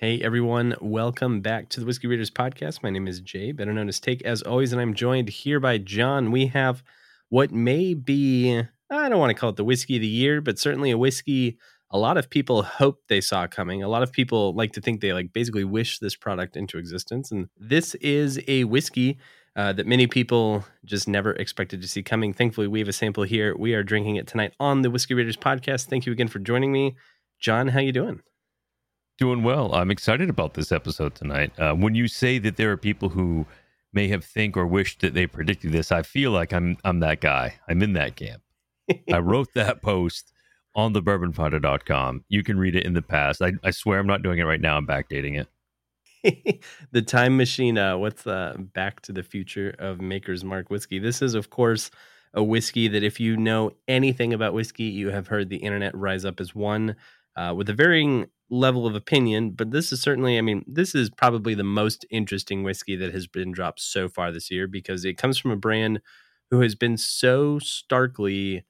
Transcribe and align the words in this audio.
Hey 0.00 0.18
everyone, 0.22 0.76
welcome 0.80 1.42
back 1.42 1.68
to 1.68 1.80
the 1.80 1.84
Whiskey 1.84 2.06
Raiders 2.06 2.30
podcast. 2.30 2.82
My 2.82 2.88
name 2.88 3.06
is 3.06 3.20
Jay, 3.20 3.52
better 3.52 3.74
known 3.74 3.86
as 3.86 4.00
Take, 4.00 4.22
as 4.22 4.40
always, 4.40 4.72
and 4.72 4.80
I'm 4.80 4.94
joined 4.94 5.28
here 5.28 5.60
by 5.60 5.76
John. 5.76 6.30
We 6.30 6.46
have 6.46 6.82
what 7.28 7.52
may 7.52 7.92
be, 7.92 8.62
I 8.90 9.08
don't 9.10 9.18
want 9.18 9.28
to 9.28 9.38
call 9.38 9.50
it 9.50 9.56
the 9.56 9.62
whiskey 9.64 9.96
of 9.96 10.00
the 10.00 10.08
year, 10.08 10.40
but 10.40 10.58
certainly 10.58 10.90
a 10.90 10.96
whiskey 10.96 11.58
a 11.90 11.98
lot 11.98 12.16
of 12.16 12.30
people 12.30 12.62
hope 12.62 13.02
they 13.08 13.20
saw 13.20 13.46
coming. 13.46 13.82
A 13.82 13.88
lot 13.88 14.02
of 14.02 14.10
people 14.10 14.54
like 14.54 14.72
to 14.72 14.80
think 14.80 15.02
they 15.02 15.12
like 15.12 15.34
basically 15.34 15.64
wish 15.64 15.98
this 15.98 16.16
product 16.16 16.56
into 16.56 16.78
existence. 16.78 17.30
And 17.30 17.50
this 17.58 17.94
is 17.96 18.40
a 18.48 18.64
whiskey 18.64 19.18
uh, 19.54 19.74
that 19.74 19.86
many 19.86 20.06
people 20.06 20.64
just 20.82 21.08
never 21.08 21.32
expected 21.32 21.82
to 21.82 21.88
see 21.88 22.02
coming. 22.02 22.32
Thankfully, 22.32 22.68
we 22.68 22.78
have 22.78 22.88
a 22.88 22.94
sample 22.94 23.24
here. 23.24 23.54
We 23.54 23.74
are 23.74 23.82
drinking 23.82 24.16
it 24.16 24.26
tonight 24.26 24.54
on 24.58 24.80
the 24.80 24.90
Whiskey 24.90 25.12
Raiders 25.12 25.36
podcast. 25.36 25.90
Thank 25.90 26.06
you 26.06 26.12
again 26.12 26.28
for 26.28 26.38
joining 26.38 26.72
me. 26.72 26.96
John, 27.38 27.68
how 27.68 27.80
you 27.80 27.92
doing? 27.92 28.22
Doing 29.20 29.42
well. 29.42 29.74
I'm 29.74 29.90
excited 29.90 30.30
about 30.30 30.54
this 30.54 30.72
episode 30.72 31.14
tonight. 31.14 31.52
Uh, 31.58 31.74
when 31.74 31.94
you 31.94 32.08
say 32.08 32.38
that 32.38 32.56
there 32.56 32.72
are 32.72 32.78
people 32.78 33.10
who 33.10 33.44
may 33.92 34.08
have 34.08 34.24
think 34.24 34.56
or 34.56 34.66
wished 34.66 35.00
that 35.02 35.12
they 35.12 35.26
predicted 35.26 35.72
this, 35.72 35.92
I 35.92 36.00
feel 36.00 36.30
like 36.30 36.54
I'm 36.54 36.78
I'm 36.84 37.00
that 37.00 37.20
guy. 37.20 37.56
I'm 37.68 37.82
in 37.82 37.92
that 37.92 38.16
camp. 38.16 38.40
I 39.12 39.18
wrote 39.20 39.48
that 39.54 39.82
post 39.82 40.32
on 40.74 40.94
the 40.94 41.02
bourbonfinder.com. 41.02 42.24
You 42.30 42.42
can 42.42 42.58
read 42.58 42.74
it 42.74 42.86
in 42.86 42.94
the 42.94 43.02
past. 43.02 43.42
I, 43.42 43.52
I 43.62 43.72
swear 43.72 43.98
I'm 43.98 44.06
not 44.06 44.22
doing 44.22 44.38
it 44.38 44.44
right 44.44 44.60
now. 44.60 44.78
I'm 44.78 44.86
backdating 44.86 45.44
it. 46.24 46.64
the 46.90 47.02
time 47.02 47.36
machine. 47.36 47.76
Uh, 47.76 47.98
what's 47.98 48.22
the 48.22 48.54
Back 48.72 49.02
to 49.02 49.12
the 49.12 49.22
Future 49.22 49.74
of 49.78 50.00
Maker's 50.00 50.44
Mark 50.44 50.70
whiskey? 50.70 50.98
This 50.98 51.20
is, 51.20 51.34
of 51.34 51.50
course, 51.50 51.90
a 52.32 52.42
whiskey 52.42 52.88
that 52.88 53.02
if 53.02 53.20
you 53.20 53.36
know 53.36 53.72
anything 53.86 54.32
about 54.32 54.54
whiskey, 54.54 54.84
you 54.84 55.10
have 55.10 55.26
heard 55.26 55.50
the 55.50 55.58
internet 55.58 55.94
rise 55.94 56.24
up 56.24 56.40
as 56.40 56.54
one 56.54 56.96
uh, 57.36 57.52
with 57.54 57.68
a 57.68 57.74
varying 57.74 58.26
level 58.50 58.86
of 58.86 58.94
opinion, 58.94 59.50
but 59.50 59.70
this 59.70 59.92
is 59.92 60.02
certainly, 60.02 60.36
I 60.36 60.40
mean, 60.40 60.64
this 60.66 60.94
is 60.94 61.08
probably 61.08 61.54
the 61.54 61.64
most 61.64 62.04
interesting 62.10 62.62
whiskey 62.62 62.96
that 62.96 63.12
has 63.14 63.26
been 63.26 63.52
dropped 63.52 63.80
so 63.80 64.08
far 64.08 64.32
this 64.32 64.50
year 64.50 64.66
because 64.66 65.04
it 65.04 65.16
comes 65.16 65.38
from 65.38 65.52
a 65.52 65.56
brand 65.56 66.00
who 66.50 66.60
has 66.60 66.74
been 66.74 66.96
so 66.96 67.58
starkly 67.60 68.64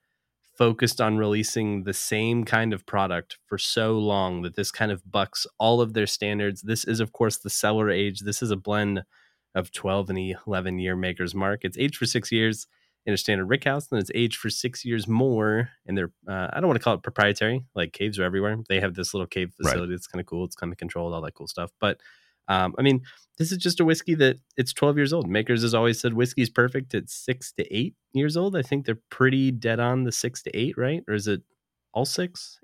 focused 0.56 1.00
on 1.00 1.17
releasing 1.17 1.84
the 1.84 1.95
same 1.95 2.45
kind 2.45 2.75
of 2.75 2.84
product 2.84 3.39
for 3.47 3.56
so 3.56 3.98
long 3.98 4.42
that 4.42 4.56
this 4.56 4.70
kind 4.70 4.92
of 4.92 5.11
bucks 5.11 5.47
all 5.59 5.81
of 5.81 5.94
their 5.94 6.06
standards. 6.06 6.61
This 6.61 6.84
is, 6.84 7.00
of 7.00 7.12
course, 7.12 7.39
the 7.39 7.48
cellar 7.48 7.89
age. 7.89 8.20
This 8.20 8.42
is 8.42 8.50
a 8.50 8.56
blend 8.56 9.03
of 9.55 9.72
12 9.72 10.11
and 10.11 10.37
11 10.47 10.78
year 10.78 10.94
maker's 10.94 11.34
mark. 11.34 11.61
It's 11.65 11.78
aged 11.78 11.97
for 11.97 12.05
six 12.05 12.31
years 12.31 12.67
in 13.06 13.15
a 13.15 13.17
standard 13.17 13.47
rick 13.47 13.65
house, 13.65 13.89
and 13.91 14.01
it's 14.01 14.11
aged 14.15 14.37
for 14.37 14.51
six 14.51 14.84
years 14.84 15.09
more. 15.09 15.70
And 15.87 15.97
they're 15.97 16.12
uh, 16.29 16.48
I 16.53 16.61
don't 16.61 16.69
want 16.69 16.79
to 16.79 16.84
call 16.84 16.95
it 16.95 17.03
proprietary, 17.03 17.65
like 17.75 17.93
caves 17.93 18.19
are 18.19 18.25
everywhere. 18.25 18.56
They 18.69 18.81
have 18.81 18.95
this 18.95 19.15
little 19.15 19.27
cave 19.27 19.53
facility. 19.56 19.93
Right. 19.93 19.97
It's 19.97 20.06
kind 20.06 20.20
of 20.20 20.27
cool. 20.27 20.45
It's 20.45 20.56
kind 20.56 20.73
of 20.73 20.79
controlled, 20.79 21.15
all 21.15 21.23
that 21.23 21.34
cool 21.34 21.48
stuff. 21.48 21.71
But 21.81 22.01
um, 22.48 22.75
I 22.78 22.83
mean, 22.83 23.03
this 23.39 23.53
is 23.53 23.59
just 23.59 23.81
a 23.81 23.84
whiskey 23.84 24.15
that 24.17 24.39
it's 24.56 24.73
12 24.73 24.97
years 24.97 25.12
old. 25.12 25.28
Makers 25.28 25.62
has 25.62 25.73
always 25.73 26.01
said 26.01 26.15
whiskey 26.15 26.43
is 26.43 26.51
perfect 26.51 26.95
at 26.95 27.09
six 27.09 27.53
to 27.53 27.75
eight 27.75 27.95
years 28.12 28.37
old. 28.37 28.56
I 28.56 28.62
think 28.62 28.84
they're 28.84 29.01
pretty 29.09 29.53
dead 29.53 29.78
on 29.78 30.03
the 30.03 30.12
six 30.12 30.43
to 30.43 30.56
eight, 30.56 30.77
right? 30.77 31.03
Or 31.06 31.15
is 31.15 31.28
it 31.28 31.43
all 31.95 32.05
six, 32.05 32.59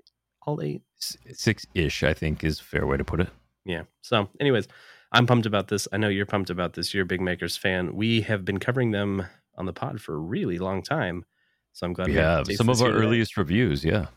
all 0.45 0.61
eight? 0.61 0.81
Six 0.99 1.65
ish, 1.73 2.03
I 2.03 2.13
think, 2.13 2.43
is 2.43 2.59
a 2.59 2.63
fair 2.63 2.85
way 2.85 2.97
to 2.97 3.03
put 3.03 3.21
it. 3.21 3.29
Yeah. 3.65 3.83
So, 4.01 4.29
anyways, 4.39 4.67
I'm 5.11 5.25
pumped 5.25 5.45
about 5.45 5.69
this. 5.69 5.87
I 5.91 5.97
know 5.97 6.09
you're 6.09 6.25
pumped 6.25 6.49
about 6.49 6.73
this. 6.73 6.93
You're 6.93 7.03
a 7.03 7.07
big 7.07 7.21
Makers 7.21 7.55
fan. 7.55 7.95
We 7.95 8.21
have 8.21 8.43
been 8.43 8.59
covering 8.59 8.91
them 8.91 9.25
on 9.57 9.65
the 9.65 9.73
pod 9.73 10.01
for 10.01 10.15
a 10.15 10.19
really 10.19 10.59
long 10.59 10.81
time. 10.81 11.25
So 11.73 11.85
I'm 11.85 11.93
glad 11.93 12.07
we, 12.07 12.13
we 12.13 12.19
have 12.19 12.47
some 12.53 12.69
of 12.69 12.81
our 12.81 12.91
earliest 12.91 13.37
reviews. 13.37 13.83
Yeah, 13.83 14.07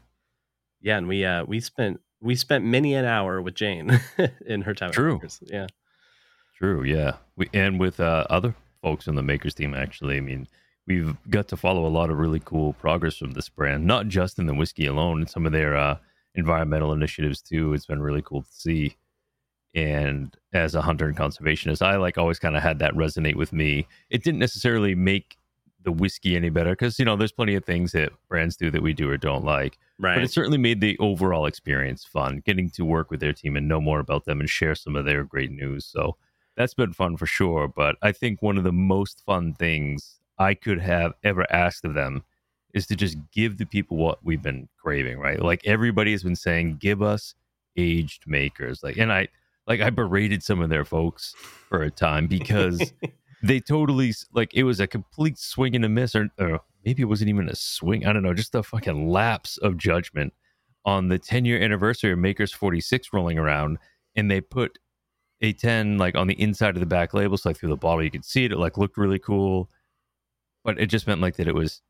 yeah, 0.80 0.96
and 0.96 1.08
we 1.08 1.24
uh 1.24 1.44
we 1.44 1.60
spent 1.60 2.00
we 2.20 2.34
spent 2.34 2.64
many 2.64 2.94
an 2.94 3.04
hour 3.04 3.40
with 3.40 3.54
Jane 3.54 4.00
in 4.46 4.62
her 4.62 4.74
time. 4.74 4.92
True. 4.92 5.20
Yeah. 5.42 5.66
True. 6.56 6.82
Yeah. 6.82 7.16
We 7.36 7.48
and 7.52 7.80
with 7.80 8.00
uh, 8.00 8.26
other 8.28 8.54
folks 8.82 9.08
on 9.08 9.14
the 9.14 9.22
makers 9.22 9.54
team. 9.54 9.74
Actually, 9.74 10.18
I 10.18 10.20
mean, 10.20 10.46
we've 10.86 11.16
got 11.28 11.48
to 11.48 11.56
follow 11.56 11.86
a 11.86 11.88
lot 11.88 12.10
of 12.10 12.18
really 12.18 12.40
cool 12.40 12.74
progress 12.74 13.16
from 13.16 13.32
this 13.32 13.48
brand, 13.48 13.86
not 13.86 14.08
just 14.08 14.38
in 14.38 14.46
the 14.46 14.54
whiskey 14.54 14.86
alone, 14.86 15.20
and 15.20 15.30
some 15.30 15.46
of 15.46 15.52
their 15.52 15.76
uh, 15.76 15.96
environmental 16.34 16.92
initiatives 16.92 17.40
too. 17.40 17.72
It's 17.72 17.86
been 17.86 18.02
really 18.02 18.22
cool 18.22 18.42
to 18.42 18.52
see. 18.52 18.96
And 19.74 20.36
as 20.52 20.74
a 20.74 20.82
hunter 20.82 21.06
and 21.06 21.16
conservationist, 21.16 21.80
I 21.80 21.96
like 21.96 22.18
always 22.18 22.40
kind 22.40 22.56
of 22.56 22.62
had 22.62 22.80
that 22.80 22.94
resonate 22.94 23.36
with 23.36 23.52
me. 23.52 23.86
It 24.10 24.24
didn't 24.24 24.40
necessarily 24.40 24.96
make 24.96 25.36
the 25.82 25.92
whiskey 25.92 26.36
any 26.36 26.50
better 26.50 26.70
because 26.70 26.98
you 26.98 27.04
know 27.04 27.16
there's 27.16 27.32
plenty 27.32 27.54
of 27.54 27.64
things 27.64 27.92
that 27.92 28.12
brands 28.28 28.56
do 28.56 28.70
that 28.70 28.82
we 28.82 28.92
do 28.92 29.10
or 29.10 29.16
don't 29.16 29.44
like 29.44 29.78
right. 29.98 30.14
but 30.14 30.22
it 30.22 30.30
certainly 30.30 30.58
made 30.58 30.80
the 30.80 30.98
overall 30.98 31.46
experience 31.46 32.04
fun 32.04 32.42
getting 32.44 32.68
to 32.70 32.84
work 32.84 33.10
with 33.10 33.20
their 33.20 33.32
team 33.32 33.56
and 33.56 33.68
know 33.68 33.80
more 33.80 34.00
about 34.00 34.24
them 34.24 34.40
and 34.40 34.50
share 34.50 34.74
some 34.74 34.96
of 34.96 35.04
their 35.04 35.24
great 35.24 35.50
news 35.50 35.84
so 35.84 36.16
that's 36.56 36.74
been 36.74 36.92
fun 36.92 37.16
for 37.16 37.26
sure 37.26 37.66
but 37.68 37.96
i 38.02 38.12
think 38.12 38.42
one 38.42 38.58
of 38.58 38.64
the 38.64 38.72
most 38.72 39.22
fun 39.24 39.54
things 39.54 40.20
i 40.38 40.54
could 40.54 40.80
have 40.80 41.12
ever 41.24 41.50
asked 41.52 41.84
of 41.84 41.94
them 41.94 42.22
is 42.72 42.86
to 42.86 42.94
just 42.94 43.16
give 43.32 43.58
the 43.58 43.66
people 43.66 43.96
what 43.96 44.24
we've 44.24 44.42
been 44.42 44.68
craving 44.80 45.18
right? 45.18 45.42
Like 45.42 45.60
everybody 45.64 46.12
has 46.12 46.22
been 46.22 46.36
saying 46.36 46.76
give 46.76 47.02
us 47.02 47.34
aged 47.76 48.26
makers 48.26 48.82
like 48.82 48.96
and 48.96 49.12
i 49.12 49.28
like 49.70 49.80
I 49.80 49.90
berated 49.90 50.42
some 50.42 50.60
of 50.60 50.68
their 50.68 50.84
folks 50.84 51.34
for 51.38 51.82
a 51.82 51.90
time 51.90 52.26
because 52.26 52.92
they 53.42 53.60
totally 53.60 54.12
like 54.32 54.54
it 54.54 54.64
was 54.64 54.80
a 54.80 54.86
complete 54.86 55.38
swing 55.38 55.74
and 55.74 55.84
a 55.84 55.88
miss, 55.88 56.14
or, 56.14 56.28
or 56.38 56.60
maybe 56.84 57.02
it 57.02 57.06
wasn't 57.06 57.30
even 57.30 57.48
a 57.48 57.56
swing. 57.56 58.06
I 58.06 58.12
don't 58.12 58.22
know, 58.22 58.34
just 58.34 58.54
a 58.54 58.62
fucking 58.62 59.08
lapse 59.08 59.56
of 59.58 59.76
judgment 59.76 60.32
on 60.84 61.08
the 61.08 61.18
10 61.18 61.44
year 61.44 61.62
anniversary 61.62 62.12
of 62.12 62.18
Makers 62.18 62.52
46 62.52 63.12
rolling 63.12 63.38
around, 63.38 63.78
and 64.16 64.30
they 64.30 64.40
put 64.40 64.78
a 65.40 65.52
10 65.52 65.98
like 65.98 66.16
on 66.16 66.26
the 66.26 66.40
inside 66.40 66.76
of 66.76 66.80
the 66.80 66.86
back 66.86 67.14
label, 67.14 67.36
so 67.36 67.48
like 67.48 67.58
through 67.58 67.70
the 67.70 67.76
bottle 67.76 68.04
you 68.04 68.10
could 68.10 68.24
see 68.24 68.44
it. 68.44 68.52
It 68.52 68.58
like 68.58 68.78
looked 68.78 68.98
really 68.98 69.18
cool, 69.18 69.70
but 70.64 70.78
it 70.78 70.86
just 70.86 71.06
meant 71.06 71.20
like 71.20 71.36
that 71.36 71.48
it 71.48 71.54
was 71.54 71.82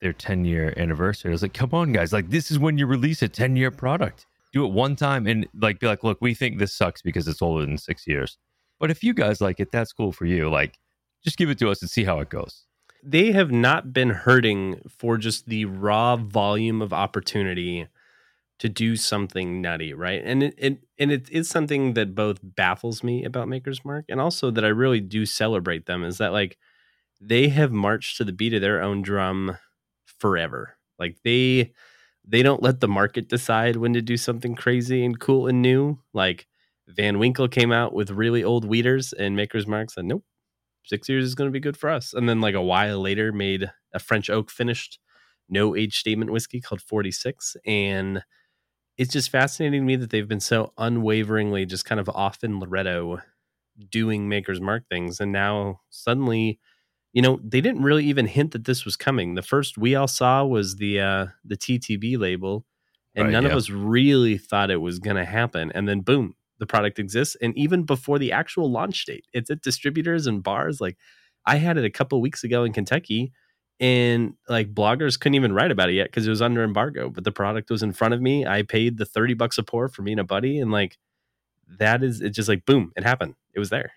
their 0.00 0.12
10 0.12 0.44
year 0.44 0.74
anniversary. 0.76 1.30
I 1.30 1.32
was 1.32 1.42
like, 1.42 1.54
come 1.54 1.70
on, 1.72 1.92
guys, 1.92 2.12
like 2.12 2.30
this 2.30 2.50
is 2.50 2.58
when 2.58 2.78
you 2.78 2.86
release 2.86 3.22
a 3.22 3.28
10 3.28 3.56
year 3.56 3.70
product 3.70 4.26
do 4.54 4.64
it 4.64 4.72
one 4.72 4.94
time 4.94 5.26
and 5.26 5.46
like 5.60 5.80
be 5.80 5.86
like, 5.88 6.04
look, 6.04 6.18
we 6.20 6.32
think 6.32 6.58
this 6.58 6.72
sucks 6.72 7.02
because 7.02 7.26
it's 7.26 7.42
older 7.42 7.66
than 7.66 7.76
six 7.76 8.06
years. 8.06 8.38
But 8.78 8.90
if 8.90 9.02
you 9.02 9.12
guys 9.12 9.40
like 9.40 9.58
it, 9.58 9.72
that's 9.72 9.92
cool 9.92 10.12
for 10.12 10.26
you. 10.26 10.48
Like, 10.48 10.78
just 11.24 11.36
give 11.36 11.50
it 11.50 11.58
to 11.58 11.70
us 11.70 11.80
and 11.82 11.90
see 11.90 12.04
how 12.04 12.20
it 12.20 12.28
goes. 12.28 12.64
They 13.02 13.32
have 13.32 13.50
not 13.50 13.92
been 13.92 14.10
hurting 14.10 14.80
for 14.88 15.18
just 15.18 15.46
the 15.46 15.64
raw 15.66 16.16
volume 16.16 16.80
of 16.80 16.92
opportunity 16.92 17.86
to 18.60 18.68
do 18.68 18.96
something 18.96 19.60
nutty, 19.60 19.92
right? 19.92 20.22
And 20.24 20.42
it, 20.42 20.54
it 20.56 20.78
and 20.98 21.10
it 21.10 21.28
is 21.30 21.48
something 21.48 21.94
that 21.94 22.14
both 22.14 22.38
baffles 22.42 23.02
me 23.02 23.24
about 23.24 23.48
Maker's 23.48 23.84
Mark 23.84 24.06
and 24.08 24.20
also 24.20 24.50
that 24.52 24.64
I 24.64 24.68
really 24.68 25.00
do 25.00 25.26
celebrate 25.26 25.86
them 25.86 26.04
is 26.04 26.18
that 26.18 26.32
like 26.32 26.56
they 27.20 27.48
have 27.48 27.72
marched 27.72 28.16
to 28.18 28.24
the 28.24 28.32
beat 28.32 28.54
of 28.54 28.60
their 28.60 28.82
own 28.82 29.02
drum 29.02 29.58
forever. 30.06 30.76
Like 30.98 31.18
they 31.24 31.72
they 32.26 32.42
don't 32.42 32.62
let 32.62 32.80
the 32.80 32.88
market 32.88 33.28
decide 33.28 33.76
when 33.76 33.92
to 33.94 34.02
do 34.02 34.16
something 34.16 34.54
crazy 34.54 35.04
and 35.04 35.18
cool 35.18 35.46
and 35.46 35.60
new. 35.60 35.98
Like 36.12 36.46
Van 36.88 37.18
Winkle 37.18 37.48
came 37.48 37.72
out 37.72 37.92
with 37.94 38.10
really 38.10 38.44
old 38.44 38.64
wheaters, 38.64 39.12
and 39.12 39.36
Maker's 39.36 39.66
Mark 39.66 39.90
said, 39.90 40.04
"Nope, 40.04 40.24
six 40.84 41.08
years 41.08 41.24
is 41.24 41.34
going 41.34 41.48
to 41.48 41.52
be 41.52 41.60
good 41.60 41.76
for 41.76 41.90
us." 41.90 42.14
And 42.14 42.28
then 42.28 42.40
like 42.40 42.54
a 42.54 42.62
while 42.62 43.00
later, 43.00 43.32
made 43.32 43.70
a 43.92 43.98
French 43.98 44.30
oak 44.30 44.50
finished, 44.50 44.98
no 45.48 45.76
age 45.76 45.98
statement 45.98 46.32
whiskey 46.32 46.60
called 46.60 46.80
Forty 46.80 47.10
Six, 47.10 47.56
and 47.66 48.22
it's 48.96 49.12
just 49.12 49.30
fascinating 49.30 49.82
to 49.82 49.86
me 49.86 49.96
that 49.96 50.10
they've 50.10 50.28
been 50.28 50.40
so 50.40 50.72
unwaveringly 50.78 51.66
just 51.66 51.84
kind 51.84 52.00
of 52.00 52.08
off 52.08 52.44
in 52.44 52.60
Loretto 52.60 53.20
doing 53.90 54.28
Maker's 54.28 54.60
Mark 54.60 54.84
things, 54.88 55.20
and 55.20 55.32
now 55.32 55.80
suddenly 55.90 56.60
you 57.14 57.22
know, 57.22 57.38
they 57.42 57.60
didn't 57.60 57.82
really 57.82 58.04
even 58.06 58.26
hint 58.26 58.50
that 58.50 58.64
this 58.64 58.84
was 58.84 58.96
coming. 58.96 59.36
The 59.36 59.42
first 59.42 59.78
we 59.78 59.94
all 59.94 60.08
saw 60.08 60.44
was 60.44 60.76
the 60.76 61.00
uh 61.00 61.26
the 61.44 61.56
TTB 61.56 62.18
label, 62.18 62.66
and 63.14 63.26
right, 63.26 63.32
none 63.32 63.44
yeah. 63.44 63.50
of 63.50 63.56
us 63.56 63.70
really 63.70 64.36
thought 64.36 64.70
it 64.70 64.80
was 64.80 64.98
going 64.98 65.16
to 65.16 65.24
happen. 65.24 65.70
And 65.72 65.88
then 65.88 66.00
boom, 66.00 66.34
the 66.64 66.72
product 66.72 66.98
exists 66.98 67.36
and 67.40 67.56
even 67.56 67.82
before 67.82 68.18
the 68.18 68.32
actual 68.32 68.70
launch 68.70 69.04
date, 69.04 69.26
it's 69.32 69.50
at 69.50 69.62
distributors 69.62 70.26
and 70.26 70.42
bars 70.42 70.80
like 70.80 70.96
I 71.46 71.56
had 71.56 71.76
it 71.76 71.84
a 71.84 71.90
couple 71.90 72.20
weeks 72.20 72.42
ago 72.42 72.64
in 72.64 72.72
Kentucky 72.72 73.32
and 73.80 74.34
like 74.48 74.72
bloggers 74.72 75.18
couldn't 75.18 75.34
even 75.34 75.52
write 75.52 75.70
about 75.70 75.90
it 75.90 75.94
yet 75.94 76.06
because 76.06 76.26
it 76.26 76.30
was 76.30 76.40
under 76.40 76.64
embargo, 76.64 77.10
but 77.10 77.24
the 77.24 77.32
product 77.32 77.70
was 77.70 77.82
in 77.82 77.92
front 77.92 78.14
of 78.14 78.22
me. 78.22 78.46
I 78.46 78.62
paid 78.62 78.96
the 78.96 79.04
30 79.04 79.34
bucks 79.34 79.58
a 79.58 79.62
pour 79.62 79.88
for 79.88 80.02
me 80.02 80.12
and 80.12 80.20
a 80.20 80.24
buddy 80.24 80.58
and 80.58 80.70
like 80.70 80.98
that 81.78 82.02
is 82.02 82.20
it 82.20 82.30
just 82.30 82.48
like 82.48 82.64
boom, 82.64 82.92
it 82.96 83.04
happened. 83.04 83.34
It 83.52 83.58
was 83.58 83.70
there. 83.70 83.92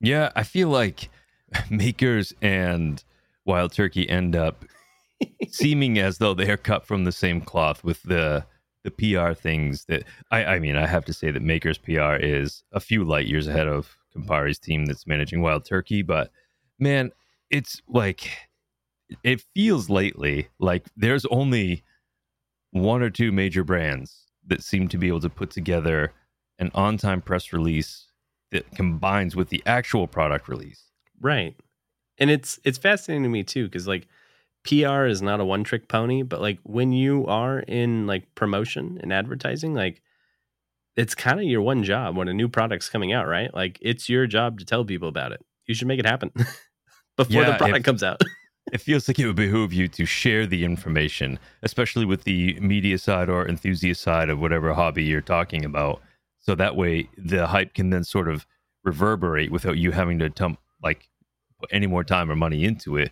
Yeah, 0.00 0.30
I 0.34 0.44
feel 0.44 0.68
like 0.68 1.10
makers 1.70 2.32
and 2.40 3.02
wild 3.44 3.72
turkey 3.72 4.08
end 4.08 4.36
up 4.36 4.64
seeming 5.48 5.98
as 5.98 6.18
though 6.18 6.34
they 6.34 6.50
are 6.50 6.56
cut 6.56 6.86
from 6.86 7.04
the 7.04 7.12
same 7.12 7.40
cloth 7.40 7.82
with 7.82 8.02
the 8.02 8.46
the 8.84 8.90
PR 8.90 9.32
things 9.34 9.84
that 9.86 10.04
I, 10.30 10.44
I 10.44 10.58
mean 10.58 10.76
I 10.76 10.86
have 10.86 11.04
to 11.06 11.12
say 11.12 11.30
that 11.30 11.42
Maker's 11.42 11.78
PR 11.78 12.14
is 12.14 12.62
a 12.72 12.80
few 12.80 13.04
light 13.04 13.26
years 13.26 13.46
ahead 13.46 13.68
of 13.68 13.96
Campari's 14.12 14.58
team 14.58 14.86
that's 14.86 15.06
managing 15.06 15.42
Wild 15.42 15.64
Turkey, 15.64 16.02
but 16.02 16.30
man, 16.78 17.12
it's 17.50 17.82
like 17.88 18.30
it 19.22 19.42
feels 19.54 19.90
lately 19.90 20.48
like 20.58 20.86
there's 20.96 21.26
only 21.26 21.82
one 22.70 23.02
or 23.02 23.10
two 23.10 23.32
major 23.32 23.64
brands 23.64 24.26
that 24.46 24.62
seem 24.62 24.88
to 24.88 24.98
be 24.98 25.08
able 25.08 25.20
to 25.20 25.28
put 25.28 25.50
together 25.50 26.12
an 26.58 26.70
on 26.74 26.96
time 26.96 27.20
press 27.20 27.52
release 27.52 28.06
that 28.52 28.70
combines 28.72 29.36
with 29.36 29.48
the 29.48 29.62
actual 29.66 30.06
product 30.06 30.48
release. 30.48 30.84
Right. 31.20 31.56
And 32.18 32.30
it's 32.30 32.58
it's 32.64 32.78
fascinating 32.78 33.22
to 33.24 33.28
me 33.28 33.42
too 33.42 33.68
cuz 33.68 33.86
like 33.86 34.06
PR 34.64 35.06
is 35.06 35.22
not 35.22 35.40
a 35.40 35.44
one 35.44 35.64
trick 35.64 35.88
pony, 35.88 36.22
but 36.22 36.40
like 36.40 36.58
when 36.64 36.92
you 36.92 37.26
are 37.26 37.60
in 37.60 38.06
like 38.06 38.34
promotion 38.34 38.98
and 39.02 39.12
advertising 39.12 39.74
like 39.74 40.02
it's 40.96 41.14
kind 41.14 41.38
of 41.40 41.46
your 41.46 41.62
one 41.62 41.82
job 41.84 42.16
when 42.16 42.28
a 42.28 42.34
new 42.34 42.48
product's 42.48 42.88
coming 42.90 43.12
out, 43.12 43.26
right? 43.26 43.52
Like 43.54 43.78
it's 43.80 44.08
your 44.08 44.26
job 44.26 44.58
to 44.58 44.64
tell 44.64 44.84
people 44.84 45.08
about 45.08 45.32
it. 45.32 45.40
You 45.66 45.74
should 45.74 45.88
make 45.88 45.98
it 46.00 46.06
happen 46.06 46.30
before 47.16 47.42
Yeah, 47.42 47.52
the 47.52 47.56
product 47.58 47.78
if- 47.80 47.84
comes 47.84 48.02
out. 48.02 48.20
It 48.72 48.80
feels 48.82 49.08
like 49.08 49.18
it 49.18 49.26
would 49.26 49.34
behoove 49.34 49.72
you 49.72 49.88
to 49.88 50.04
share 50.06 50.46
the 50.46 50.64
information, 50.64 51.40
especially 51.62 52.04
with 52.04 52.22
the 52.22 52.60
media 52.60 52.98
side 52.98 53.28
or 53.28 53.48
enthusiast 53.48 54.00
side 54.00 54.28
of 54.28 54.38
whatever 54.38 54.72
hobby 54.74 55.02
you're 55.02 55.20
talking 55.22 55.64
about. 55.64 56.02
So 56.38 56.54
that 56.54 56.76
way 56.76 57.08
the 57.16 57.48
hype 57.48 57.74
can 57.74 57.90
then 57.90 58.04
sort 58.04 58.28
of 58.28 58.46
reverberate 58.84 59.50
without 59.50 59.76
you 59.78 59.90
having 59.90 60.20
to 60.20 60.30
tum- 60.30 60.58
like 60.84 61.08
put 61.58 61.70
any 61.72 61.88
more 61.88 62.04
time 62.04 62.30
or 62.30 62.36
money 62.36 62.62
into 62.64 62.96
it. 62.96 63.10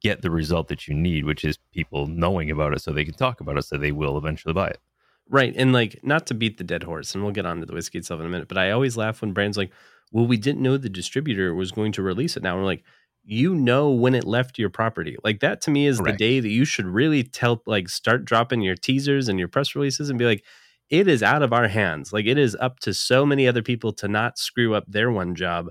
Get 0.00 0.22
the 0.22 0.30
result 0.30 0.68
that 0.68 0.88
you 0.88 0.94
need, 0.94 1.24
which 1.24 1.44
is 1.44 1.58
people 1.72 2.06
knowing 2.06 2.50
about 2.50 2.72
it 2.72 2.80
so 2.80 2.92
they 2.92 3.04
can 3.04 3.14
talk 3.14 3.40
about 3.40 3.58
it 3.58 3.62
so 3.62 3.76
they 3.76 3.92
will 3.92 4.16
eventually 4.16 4.54
buy 4.54 4.68
it. 4.68 4.80
Right. 5.28 5.54
And 5.56 5.72
like, 5.72 6.00
not 6.02 6.26
to 6.26 6.34
beat 6.34 6.58
the 6.58 6.64
dead 6.64 6.82
horse, 6.82 7.14
and 7.14 7.22
we'll 7.22 7.32
get 7.32 7.46
on 7.46 7.60
to 7.60 7.66
the 7.66 7.74
whiskey 7.74 7.98
itself 7.98 8.20
in 8.20 8.26
a 8.26 8.30
minute, 8.30 8.48
but 8.48 8.58
I 8.58 8.70
always 8.70 8.96
laugh 8.96 9.20
when 9.20 9.32
brands 9.32 9.56
like, 9.56 9.70
well, 10.10 10.26
we 10.26 10.36
didn't 10.36 10.62
know 10.62 10.76
the 10.76 10.88
distributor 10.88 11.54
was 11.54 11.70
going 11.70 11.92
to 11.92 12.02
release 12.02 12.36
it 12.36 12.42
now. 12.42 12.56
We're 12.56 12.64
like, 12.64 12.82
you 13.22 13.54
know 13.54 13.90
when 13.90 14.14
it 14.14 14.24
left 14.24 14.58
your 14.58 14.70
property. 14.70 15.16
Like 15.22 15.40
that 15.40 15.60
to 15.62 15.70
me 15.70 15.86
is 15.86 16.00
Correct. 16.00 16.18
the 16.18 16.24
day 16.24 16.40
that 16.40 16.48
you 16.48 16.64
should 16.64 16.86
really 16.86 17.22
tell, 17.22 17.62
like, 17.66 17.88
start 17.88 18.24
dropping 18.24 18.62
your 18.62 18.74
teasers 18.74 19.28
and 19.28 19.38
your 19.38 19.48
press 19.48 19.76
releases 19.76 20.10
and 20.10 20.18
be 20.18 20.24
like, 20.24 20.42
it 20.88 21.06
is 21.06 21.22
out 21.22 21.42
of 21.42 21.52
our 21.52 21.68
hands. 21.68 22.12
Like 22.12 22.26
it 22.26 22.36
is 22.36 22.56
up 22.56 22.80
to 22.80 22.92
so 22.92 23.24
many 23.24 23.46
other 23.46 23.62
people 23.62 23.92
to 23.92 24.08
not 24.08 24.38
screw 24.38 24.74
up 24.74 24.84
their 24.88 25.10
one 25.10 25.34
job. 25.34 25.68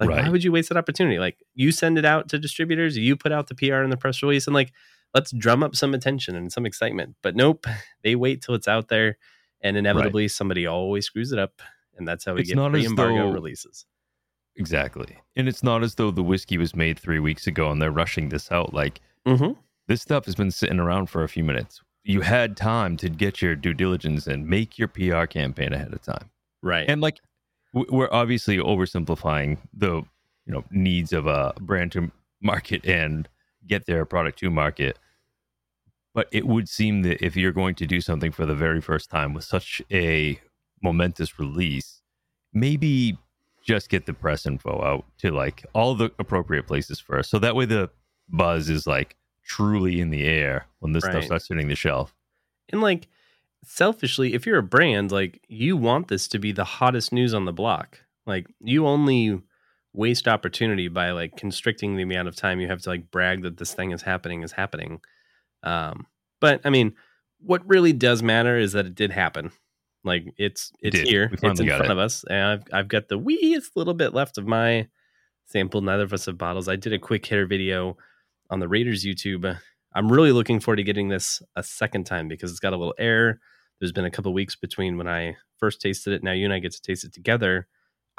Like, 0.00 0.10
why 0.10 0.28
would 0.28 0.44
you 0.44 0.52
waste 0.52 0.68
that 0.68 0.76
opportunity? 0.78 1.18
Like 1.18 1.38
you 1.54 1.72
send 1.72 1.96
it 1.98 2.04
out 2.04 2.28
to 2.30 2.38
distributors, 2.38 2.96
you 2.98 3.16
put 3.16 3.32
out 3.32 3.48
the 3.48 3.54
PR 3.54 3.76
and 3.76 3.90
the 3.92 3.96
press 3.96 4.22
release, 4.22 4.46
and 4.46 4.54
like 4.54 4.72
let's 5.14 5.30
drum 5.32 5.62
up 5.62 5.74
some 5.74 5.94
attention 5.94 6.36
and 6.36 6.52
some 6.52 6.66
excitement. 6.66 7.16
But 7.22 7.34
nope, 7.36 7.66
they 8.02 8.14
wait 8.14 8.42
till 8.42 8.54
it's 8.54 8.68
out 8.68 8.88
there, 8.88 9.16
and 9.62 9.76
inevitably 9.76 10.28
somebody 10.28 10.66
always 10.66 11.06
screws 11.06 11.32
it 11.32 11.38
up, 11.38 11.62
and 11.96 12.06
that's 12.06 12.24
how 12.24 12.34
we 12.34 12.40
It's 12.40 12.50
get 12.50 12.56
not 12.56 12.74
as 12.74 12.82
pre-embargo 12.82 13.28
though- 13.28 13.32
releases. 13.32 13.86
Exactly. 14.56 15.18
And 15.34 15.48
it's 15.48 15.62
not 15.62 15.82
as 15.82 15.96
though 15.96 16.10
the 16.10 16.22
whiskey 16.22 16.56
was 16.56 16.74
made 16.74 16.98
three 16.98 17.18
weeks 17.18 17.46
ago 17.46 17.70
and 17.70 17.80
they're 17.80 17.90
rushing 17.90 18.28
this 18.30 18.50
out. 18.50 18.72
Like 18.72 19.00
Mm-hmm. 19.26 19.52
this 19.88 20.00
stuff 20.02 20.24
has 20.26 20.34
been 20.36 20.50
sitting 20.52 20.78
around 20.78 21.10
for 21.10 21.22
a 21.24 21.28
few 21.28 21.42
minutes. 21.44 21.82
You 22.04 22.20
had 22.20 22.56
time 22.56 22.96
to 22.98 23.08
get 23.10 23.42
your 23.42 23.56
due 23.56 23.74
diligence 23.74 24.26
and 24.28 24.46
make 24.46 24.78
your 24.78 24.86
PR 24.88 25.24
campaign 25.26 25.72
ahead 25.72 25.92
of 25.92 26.00
time. 26.00 26.30
Right. 26.62 26.88
And 26.88 27.00
like 27.00 27.18
we're 27.90 28.08
obviously 28.12 28.56
oversimplifying 28.58 29.58
the 29.74 30.02
you 30.46 30.52
know 30.52 30.64
needs 30.70 31.12
of 31.12 31.26
a 31.26 31.52
brand 31.60 31.92
to 31.92 32.10
market 32.40 32.84
and 32.84 33.28
get 33.66 33.86
their 33.86 34.04
product 34.04 34.38
to 34.40 34.50
market. 34.50 34.98
But 36.14 36.28
it 36.32 36.46
would 36.46 36.68
seem 36.68 37.02
that 37.02 37.24
if 37.24 37.36
you're 37.36 37.52
going 37.52 37.74
to 37.76 37.86
do 37.86 38.00
something 38.00 38.32
for 38.32 38.46
the 38.46 38.54
very 38.54 38.80
first 38.80 39.10
time 39.10 39.34
with 39.34 39.44
such 39.44 39.82
a 39.92 40.40
momentous 40.82 41.38
release, 41.38 42.00
maybe 42.54 43.18
just 43.66 43.88
get 43.90 44.06
the 44.06 44.14
press 44.14 44.46
info 44.46 44.82
out 44.82 45.04
to 45.18 45.30
like 45.30 45.66
all 45.74 45.94
the 45.94 46.10
appropriate 46.18 46.66
places 46.66 46.98
first. 47.00 47.30
So 47.30 47.38
that 47.40 47.54
way 47.54 47.66
the 47.66 47.90
buzz 48.28 48.70
is 48.70 48.86
like 48.86 49.16
truly 49.44 50.00
in 50.00 50.10
the 50.10 50.24
air 50.24 50.66
when 50.78 50.92
this 50.92 51.04
Right. 51.04 51.12
stuff 51.12 51.24
starts 51.24 51.48
hitting 51.48 51.68
the 51.68 51.74
shelf. 51.74 52.14
And 52.70 52.80
like 52.80 53.08
selfishly, 53.66 54.34
if 54.34 54.46
you're 54.46 54.58
a 54.58 54.62
brand, 54.62 55.12
like 55.12 55.42
you 55.48 55.76
want 55.76 56.08
this 56.08 56.28
to 56.28 56.38
be 56.38 56.52
the 56.52 56.64
hottest 56.64 57.12
news 57.12 57.34
on 57.34 57.44
the 57.44 57.52
block. 57.52 58.00
Like 58.26 58.46
you 58.60 58.86
only 58.86 59.40
waste 59.92 60.28
opportunity 60.28 60.88
by 60.88 61.10
like 61.10 61.36
constricting 61.36 61.96
the 61.96 62.02
amount 62.02 62.28
of 62.28 62.36
time 62.36 62.60
you 62.60 62.68
have 62.68 62.82
to 62.82 62.90
like 62.90 63.10
brag 63.10 63.42
that 63.42 63.56
this 63.56 63.72
thing 63.72 63.92
is 63.92 64.02
happening 64.02 64.42
is 64.42 64.52
happening. 64.52 65.00
Um, 65.62 66.06
but 66.40 66.60
I 66.64 66.70
mean, 66.70 66.94
what 67.40 67.66
really 67.66 67.92
does 67.92 68.22
matter 68.22 68.56
is 68.58 68.72
that 68.72 68.86
it 68.86 68.94
did 68.94 69.10
happen. 69.10 69.50
Like 70.04 70.32
it's 70.36 70.72
it's 70.80 70.96
did. 70.96 71.08
here, 71.08 71.30
it's 71.32 71.42
in 71.42 71.66
front 71.66 71.84
it. 71.84 71.90
of 71.90 71.98
us, 71.98 72.24
and 72.30 72.38
I've 72.38 72.62
I've 72.72 72.88
got 72.88 73.08
the 73.08 73.18
weeest 73.18 73.70
little 73.74 73.94
bit 73.94 74.14
left 74.14 74.38
of 74.38 74.46
my 74.46 74.86
sample. 75.46 75.80
Neither 75.80 76.04
of 76.04 76.12
us 76.12 76.26
have 76.26 76.38
bottles. 76.38 76.68
I 76.68 76.76
did 76.76 76.92
a 76.92 76.98
quick 76.98 77.26
hitter 77.26 77.46
video 77.46 77.96
on 78.48 78.60
the 78.60 78.68
Raiders 78.68 79.04
YouTube. 79.04 79.58
I'm 79.92 80.12
really 80.12 80.30
looking 80.30 80.60
forward 80.60 80.76
to 80.76 80.84
getting 80.84 81.08
this 81.08 81.42
a 81.56 81.62
second 81.62 82.04
time 82.04 82.28
because 82.28 82.50
it's 82.50 82.60
got 82.60 82.72
a 82.72 82.76
little 82.76 82.94
air. 82.98 83.40
There's 83.80 83.92
been 83.92 84.04
a 84.04 84.10
couple 84.10 84.32
weeks 84.32 84.56
between 84.56 84.96
when 84.96 85.08
I 85.08 85.36
first 85.58 85.80
tasted 85.80 86.12
it. 86.12 86.22
Now 86.22 86.32
you 86.32 86.44
and 86.44 86.52
I 86.52 86.58
get 86.58 86.72
to 86.72 86.82
taste 86.82 87.04
it 87.04 87.12
together. 87.12 87.66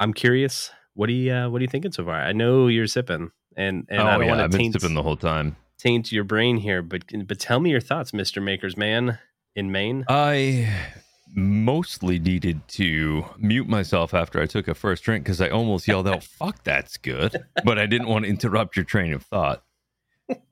I'm 0.00 0.12
curious. 0.12 0.70
What 0.94 1.06
do 1.08 1.12
you 1.12 1.32
uh, 1.32 1.48
what 1.48 1.58
are 1.60 1.62
you 1.62 1.68
thinking 1.68 1.92
so 1.92 2.04
far? 2.04 2.14
I 2.20 2.32
know 2.32 2.66
you're 2.68 2.86
sipping, 2.86 3.30
and 3.56 3.86
and 3.88 4.00
I 4.00 4.14
oh 4.14 4.18
don't 4.18 4.22
yeah, 4.22 4.28
want 4.28 4.40
I've 4.40 4.50
to 4.50 4.56
been 4.56 4.72
taint 4.72 4.80
sipping 4.80 4.94
the 4.94 5.02
whole 5.02 5.16
time. 5.16 5.56
taint 5.78 6.10
your 6.12 6.24
brain 6.24 6.56
here, 6.58 6.82
but 6.82 7.02
but 7.26 7.38
tell 7.38 7.60
me 7.60 7.70
your 7.70 7.80
thoughts, 7.80 8.12
Mister 8.12 8.40
Makers 8.40 8.76
Man 8.76 9.18
in 9.54 9.70
Maine. 9.72 10.04
I 10.08 10.72
mostly 11.34 12.18
needed 12.18 12.66
to 12.68 13.24
mute 13.38 13.68
myself 13.68 14.14
after 14.14 14.40
I 14.40 14.46
took 14.46 14.66
a 14.66 14.74
first 14.74 15.02
drink 15.04 15.24
because 15.24 15.40
I 15.40 15.48
almost 15.50 15.86
yelled 15.86 16.08
out, 16.08 16.22
fuck, 16.38 16.64
that's 16.64 16.96
good. 16.96 17.44
But 17.64 17.78
I 17.78 17.86
didn't 17.86 18.08
want 18.08 18.24
to 18.24 18.30
interrupt 18.30 18.76
your 18.76 18.84
train 18.84 19.12
of 19.12 19.22
thought. 19.24 19.62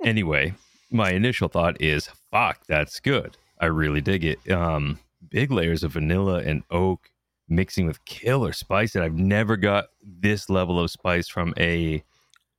Anyway, 0.04 0.54
my 0.90 1.10
initial 1.12 1.48
thought 1.48 1.80
is, 1.80 2.08
fuck, 2.30 2.66
that's 2.66 3.00
good. 3.00 3.36
I 3.60 3.66
really 3.66 4.00
dig 4.00 4.24
it. 4.24 4.50
Um, 4.50 4.98
big 5.28 5.50
layers 5.50 5.82
of 5.82 5.92
vanilla 5.92 6.38
and 6.40 6.62
oak 6.70 7.10
mixing 7.48 7.86
with 7.86 8.04
killer 8.04 8.52
spice 8.52 8.92
that 8.92 9.02
I've 9.02 9.14
never 9.14 9.56
got 9.56 9.86
this 10.02 10.50
level 10.50 10.80
of 10.80 10.90
spice 10.90 11.28
from 11.28 11.54
a 11.58 12.02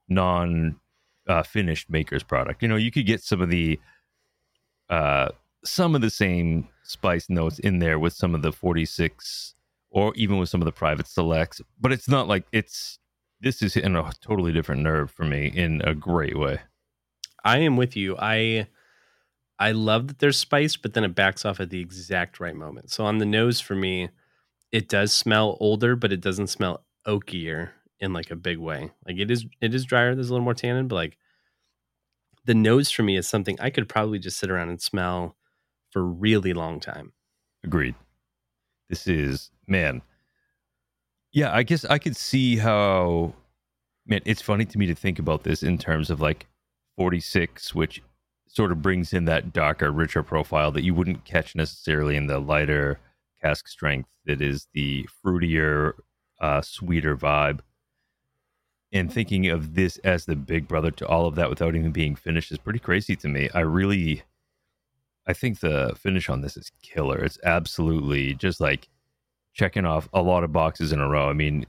non 0.08 0.80
uh, 1.28 1.44
finished 1.44 1.90
maker's 1.90 2.24
product. 2.24 2.62
You 2.62 2.70
know, 2.70 2.78
you 2.78 2.92
could 2.92 3.06
get 3.06 3.22
some 3.22 3.42
of 3.42 3.50
the 3.50 3.80
uh, 4.90 5.30
some 5.66 5.96
of 5.96 6.02
the 6.02 6.10
same 6.10 6.68
spice 6.84 7.30
notes 7.30 7.60
in 7.60 7.80
there 7.80 8.00
with 8.00 8.14
some 8.14 8.34
of 8.34 8.42
the 8.42 8.54
46 8.54 9.54
or 9.90 10.14
even 10.16 10.38
with 10.38 10.50
some 10.50 10.62
of 10.62 10.66
the 10.66 10.72
private 10.72 11.08
selects, 11.08 11.62
but 11.80 11.92
it's 11.92 12.08
not 12.08 12.28
like 12.28 12.46
it's 12.52 13.00
this 13.42 13.62
is 13.62 13.76
in 13.76 13.96
a 13.96 14.12
totally 14.22 14.52
different 14.52 14.82
nerve 14.82 15.12
for 15.12 15.26
me 15.26 15.48
in 15.48 15.82
a 15.84 15.94
great 15.94 16.38
way. 16.38 16.60
I 17.44 17.60
am 17.60 17.78
with 17.78 17.96
you. 17.96 18.18
I 18.18 18.68
I 19.60 19.72
love 19.72 20.08
that 20.08 20.20
there's 20.20 20.38
spice, 20.38 20.76
but 20.76 20.94
then 20.94 21.04
it 21.04 21.16
backs 21.16 21.46
off 21.46 21.60
at 21.60 21.70
the 21.70 21.82
exact 21.82 22.40
right 22.40 22.56
moment. 22.56 22.92
So 22.92 23.06
on 23.06 23.18
the 23.18 23.26
nose 23.26 23.60
for 23.60 23.76
me, 23.76 24.10
it 24.72 24.88
does 24.88 25.14
smell 25.14 25.58
older, 25.60 25.96
but 25.96 26.12
it 26.12 26.22
doesn't 26.22 26.48
smell 26.48 26.84
oakier 27.08 27.72
in 28.00 28.14
like 28.14 28.30
a 28.30 28.36
big 28.36 28.58
way. 28.60 28.92
Like 29.08 29.18
it 29.18 29.32
is 29.32 29.46
it 29.62 29.74
is 29.74 29.86
drier, 29.86 30.14
there's 30.14 30.30
a 30.30 30.34
little 30.34 30.44
more 30.44 30.54
tannin, 30.54 30.88
but 30.88 30.96
like 30.96 31.18
the 32.46 32.54
nose 32.54 32.92
for 32.92 33.04
me 33.04 33.18
is 33.18 33.28
something 33.28 33.58
I 33.60 33.70
could 33.70 33.90
probably 33.90 34.20
just 34.20 34.40
sit 34.40 34.50
around 34.50 34.70
and 34.70 34.82
smell 34.82 35.36
for 35.92 36.02
a 36.02 36.06
really 36.06 36.54
long 36.54 36.80
time. 36.80 37.14
Agreed. 37.64 37.96
This 38.90 39.08
is 39.08 39.52
man. 39.68 40.02
Yeah, 41.34 41.54
I 41.54 41.64
guess 41.64 41.84
I 41.86 41.98
could 41.98 42.16
see 42.16 42.58
how 42.58 43.34
man, 44.06 44.22
it's 44.26 44.42
funny 44.42 44.66
to 44.66 44.78
me 44.78 44.86
to 44.88 44.96
think 44.96 45.20
about 45.20 45.44
this 45.44 45.64
in 45.64 45.78
terms 45.78 46.10
of 46.10 46.22
like 46.22 46.48
46 46.98 47.76
which 47.76 48.02
sort 48.48 48.72
of 48.72 48.82
brings 48.82 49.14
in 49.14 49.26
that 49.26 49.54
darker, 49.54 49.92
richer 49.92 50.24
profile 50.24 50.72
that 50.72 50.84
you 50.84 50.94
wouldn't 50.94 51.26
catch 51.26 51.56
necessarily 51.56 52.16
in 52.16 52.28
the 52.28 52.40
lighter 52.40 53.00
cask 53.42 53.68
strength 53.68 54.10
that 54.26 54.42
is 54.42 54.68
the 54.74 55.08
fruitier, 55.24 55.94
uh, 56.42 56.62
sweeter 56.62 57.16
vibe. 57.16 57.60
And 58.92 59.12
thinking 59.12 59.48
of 59.48 59.76
this 59.76 59.98
as 59.98 60.26
the 60.26 60.36
big 60.36 60.68
brother 60.68 60.92
to 60.92 61.08
all 61.08 61.28
of 61.28 61.36
that 61.36 61.50
without 61.50 61.76
even 61.76 61.92
being 61.92 62.16
finished 62.16 62.52
is 62.52 62.58
pretty 62.58 62.80
crazy 62.80 63.16
to 63.18 63.28
me. 63.28 63.50
I 63.54 63.60
really 63.60 64.24
I 65.28 65.34
think 65.34 65.60
the 65.60 65.94
finish 65.98 66.30
on 66.30 66.42
this 66.42 66.56
is 66.56 66.72
killer. 66.82 67.18
It's 67.18 67.38
absolutely 67.44 68.34
just 68.34 68.62
like 68.62 68.88
checking 69.54 69.86
off 69.86 70.08
a 70.14 70.22
lot 70.22 70.46
of 70.46 70.54
boxes 70.54 70.94
in 70.94 71.02
a 71.02 71.10
row. 71.10 71.30
I 71.30 71.34
mean, 71.34 71.66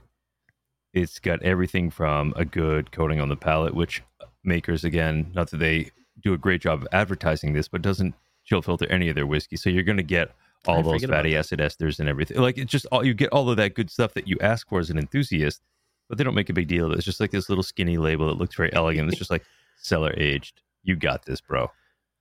it's 0.93 1.19
got 1.19 1.43
everything 1.43 1.89
from 1.89 2.33
a 2.37 2.45
good 2.45 2.91
coating 2.91 3.19
on 3.19 3.27
the 3.27 3.35
palate, 3.35 3.75
which 3.75 4.01
makers 4.43 4.85
again, 4.85 5.31
not 5.35 5.51
that 5.51 5.57
they 5.57 5.91
do 6.21 6.33
a 6.33 6.37
great 6.37 6.61
job 6.61 6.81
of 6.81 6.87
advertising 6.91 7.53
this, 7.53 7.67
but 7.67 7.81
doesn't 7.81 8.15
chill 8.45 8.61
filter 8.61 8.85
any 8.87 9.09
of 9.09 9.15
their 9.15 9.27
whiskey. 9.27 9.55
So 9.55 9.69
you're 9.69 9.83
going 9.83 9.97
to 9.97 10.03
get 10.03 10.31
I 10.67 10.71
all 10.71 10.83
those 10.83 10.93
forget 10.95 11.09
about 11.09 11.17
fatty 11.17 11.35
acid 11.35 11.59
esters 11.59 11.99
and 11.99 12.09
everything. 12.09 12.37
Like 12.37 12.57
it's 12.57 12.71
just 12.71 12.85
all 12.91 13.05
you 13.05 13.13
get 13.13 13.29
all 13.31 13.49
of 13.49 13.57
that 13.57 13.75
good 13.75 13.89
stuff 13.89 14.13
that 14.13 14.27
you 14.27 14.37
ask 14.41 14.67
for 14.67 14.79
as 14.79 14.89
an 14.89 14.97
enthusiast, 14.97 15.61
but 16.07 16.17
they 16.17 16.23
don't 16.23 16.35
make 16.35 16.49
a 16.49 16.53
big 16.53 16.67
deal 16.67 16.85
of 16.85 16.91
it. 16.91 16.97
It's 16.97 17.05
just 17.05 17.19
like 17.19 17.31
this 17.31 17.49
little 17.49 17.63
skinny 17.63 17.97
label 17.97 18.27
that 18.27 18.37
looks 18.37 18.55
very 18.55 18.73
elegant. 18.73 19.09
It's 19.09 19.17
just 19.17 19.31
like 19.31 19.43
cellar 19.77 20.13
aged. 20.17 20.61
You 20.83 20.95
got 20.95 21.25
this, 21.25 21.41
bro. 21.41 21.71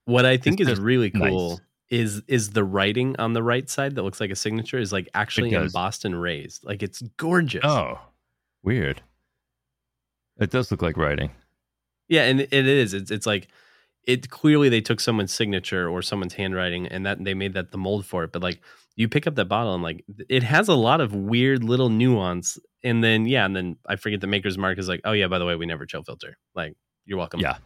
What 0.05 0.25
I 0.25 0.37
think 0.37 0.61
It's 0.61 0.71
is 0.71 0.81
really 0.81 1.11
nice. 1.13 1.31
cool 1.31 1.61
is 1.91 2.23
is 2.29 2.51
the 2.51 2.65
writing 2.65 3.17
on 3.19 3.33
the 3.33 3.43
right 3.43 3.69
side 3.69 3.95
that 3.95 4.03
looks 4.03 4.21
like 4.21 4.31
a 4.31 4.37
signature 4.37 4.79
is 4.79 4.93
like 4.93 5.09
actually 5.15 5.53
embossed 5.53 6.05
and 6.05 6.21
raised. 6.21 6.65
Like 6.65 6.83
it's 6.83 7.03
gorgeous. 7.17 7.65
Oh, 7.65 7.99
weird. 8.63 9.03
It 10.39 10.51
does 10.51 10.71
look 10.71 10.83
like 10.83 10.97
writing. 10.97 11.31
Yeah, 12.09 12.25
and 12.25 12.41
it 12.41 12.53
is. 12.53 12.95
It's 12.95 13.11
it's 13.11 13.27
like 13.27 13.49
it 14.09 14.31
clearly 14.31 14.71
they 14.71 14.81
took 14.81 15.01
someone's 15.01 15.35
signature 15.35 15.87
or 15.87 16.01
someone's 16.01 16.33
handwriting 16.33 16.87
and 16.89 17.05
that 17.05 17.23
they 17.23 17.35
made 17.35 17.53
that 17.53 17.71
the 17.73 17.79
mold 17.79 18.07
for 18.07 18.25
it. 18.25 18.33
But 18.33 18.43
like 18.43 18.59
you 18.97 19.07
pick 19.07 19.27
up 19.27 19.35
that 19.35 19.45
bottle 19.45 19.75
and 19.75 19.83
like 19.83 20.03
it 20.31 20.43
has 20.43 20.67
a 20.67 20.75
lot 20.75 21.03
of 21.03 21.15
weird 21.15 21.63
little 21.63 21.91
nuance. 21.91 22.59
And 22.83 23.05
then 23.05 23.27
yeah, 23.27 23.45
and 23.45 23.55
then 23.55 23.77
I 23.87 23.97
forget 23.97 24.23
the 24.23 24.27
maker's 24.27 24.57
mark 24.57 24.79
is 24.79 24.89
like, 24.89 25.03
oh 25.05 25.13
yeah, 25.13 25.29
by 25.29 25.39
the 25.39 25.45
way, 25.45 25.57
we 25.57 25.67
never 25.67 25.85
chill 25.85 26.03
filter. 26.03 26.39
Like 26.55 26.75
you're 27.05 27.19
welcome. 27.19 27.41
Yeah. 27.41 27.59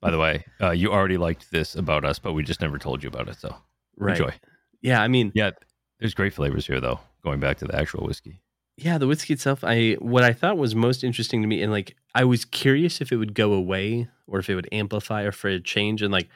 By 0.00 0.12
the 0.12 0.18
way, 0.18 0.44
uh, 0.62 0.70
you 0.70 0.92
already 0.92 1.16
liked 1.16 1.50
this 1.50 1.74
about 1.74 2.04
us, 2.04 2.20
but 2.20 2.32
we 2.32 2.44
just 2.44 2.60
never 2.60 2.78
told 2.78 3.02
you 3.02 3.08
about 3.08 3.28
it. 3.28 3.36
So 3.40 3.56
right. 3.96 4.16
enjoy. 4.16 4.32
Yeah, 4.80 5.02
I 5.02 5.08
mean, 5.08 5.32
yeah, 5.34 5.50
there's 5.98 6.14
great 6.14 6.32
flavors 6.32 6.64
here 6.64 6.80
though. 6.80 7.00
Going 7.24 7.40
back 7.40 7.58
to 7.58 7.64
the 7.64 7.74
actual 7.74 8.06
whiskey. 8.06 8.40
Yeah, 8.80 8.98
the 8.98 9.08
whiskey 9.08 9.32
itself, 9.34 9.64
I 9.64 9.94
what 9.94 10.22
I 10.22 10.32
thought 10.32 10.56
was 10.56 10.74
most 10.76 11.02
interesting 11.02 11.42
to 11.42 11.48
me, 11.48 11.62
and 11.62 11.72
like 11.72 11.96
I 12.14 12.24
was 12.24 12.44
curious 12.44 13.00
if 13.00 13.10
it 13.10 13.16
would 13.16 13.34
go 13.34 13.52
away 13.52 14.08
or 14.28 14.38
if 14.38 14.48
it 14.48 14.54
would 14.54 14.68
amplify 14.70 15.22
or 15.24 15.32
for 15.32 15.48
a 15.48 15.60
change. 15.60 16.00
And 16.00 16.12
like, 16.12 16.28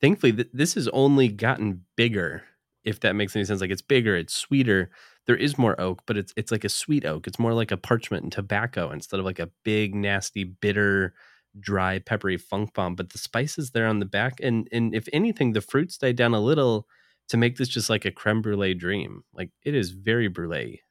thankfully, 0.00 0.32
th- 0.32 0.48
this 0.52 0.74
has 0.74 0.88
only 0.88 1.28
gotten 1.28 1.82
bigger. 1.96 2.42
If 2.84 3.00
that 3.00 3.14
makes 3.14 3.34
any 3.36 3.44
sense, 3.44 3.60
like 3.60 3.70
it's 3.70 3.80
bigger, 3.82 4.16
it's 4.16 4.34
sweeter. 4.34 4.90
There 5.26 5.36
is 5.36 5.56
more 5.56 5.80
oak, 5.80 6.02
but 6.06 6.16
it's 6.16 6.32
it's 6.36 6.50
like 6.52 6.64
a 6.64 6.68
sweet 6.68 7.04
oak. 7.06 7.26
It's 7.28 7.38
more 7.38 7.54
like 7.54 7.70
a 7.70 7.76
parchment 7.76 8.24
and 8.24 8.32
tobacco 8.32 8.90
instead 8.90 9.20
of 9.20 9.26
like 9.26 9.38
a 9.38 9.50
big, 9.64 9.94
nasty, 9.94 10.42
bitter, 10.44 11.14
dry, 11.60 12.00
peppery 12.00 12.36
funk 12.38 12.74
bomb. 12.74 12.96
But 12.96 13.10
the 13.10 13.18
spices 13.18 13.70
there 13.70 13.86
on 13.86 14.00
the 14.00 14.04
back, 14.06 14.40
and 14.42 14.68
and 14.72 14.94
if 14.96 15.08
anything, 15.12 15.52
the 15.52 15.60
fruits 15.62 15.96
died 15.98 16.16
down 16.16 16.34
a 16.34 16.40
little 16.40 16.88
to 17.28 17.36
make 17.36 17.56
this 17.56 17.68
just 17.68 17.88
like 17.88 18.04
a 18.04 18.10
creme 18.10 18.42
brulee 18.42 18.74
dream. 18.74 19.22
Like 19.32 19.50
it 19.64 19.74
is 19.76 19.90
very 19.92 20.28
brulee 20.28 20.82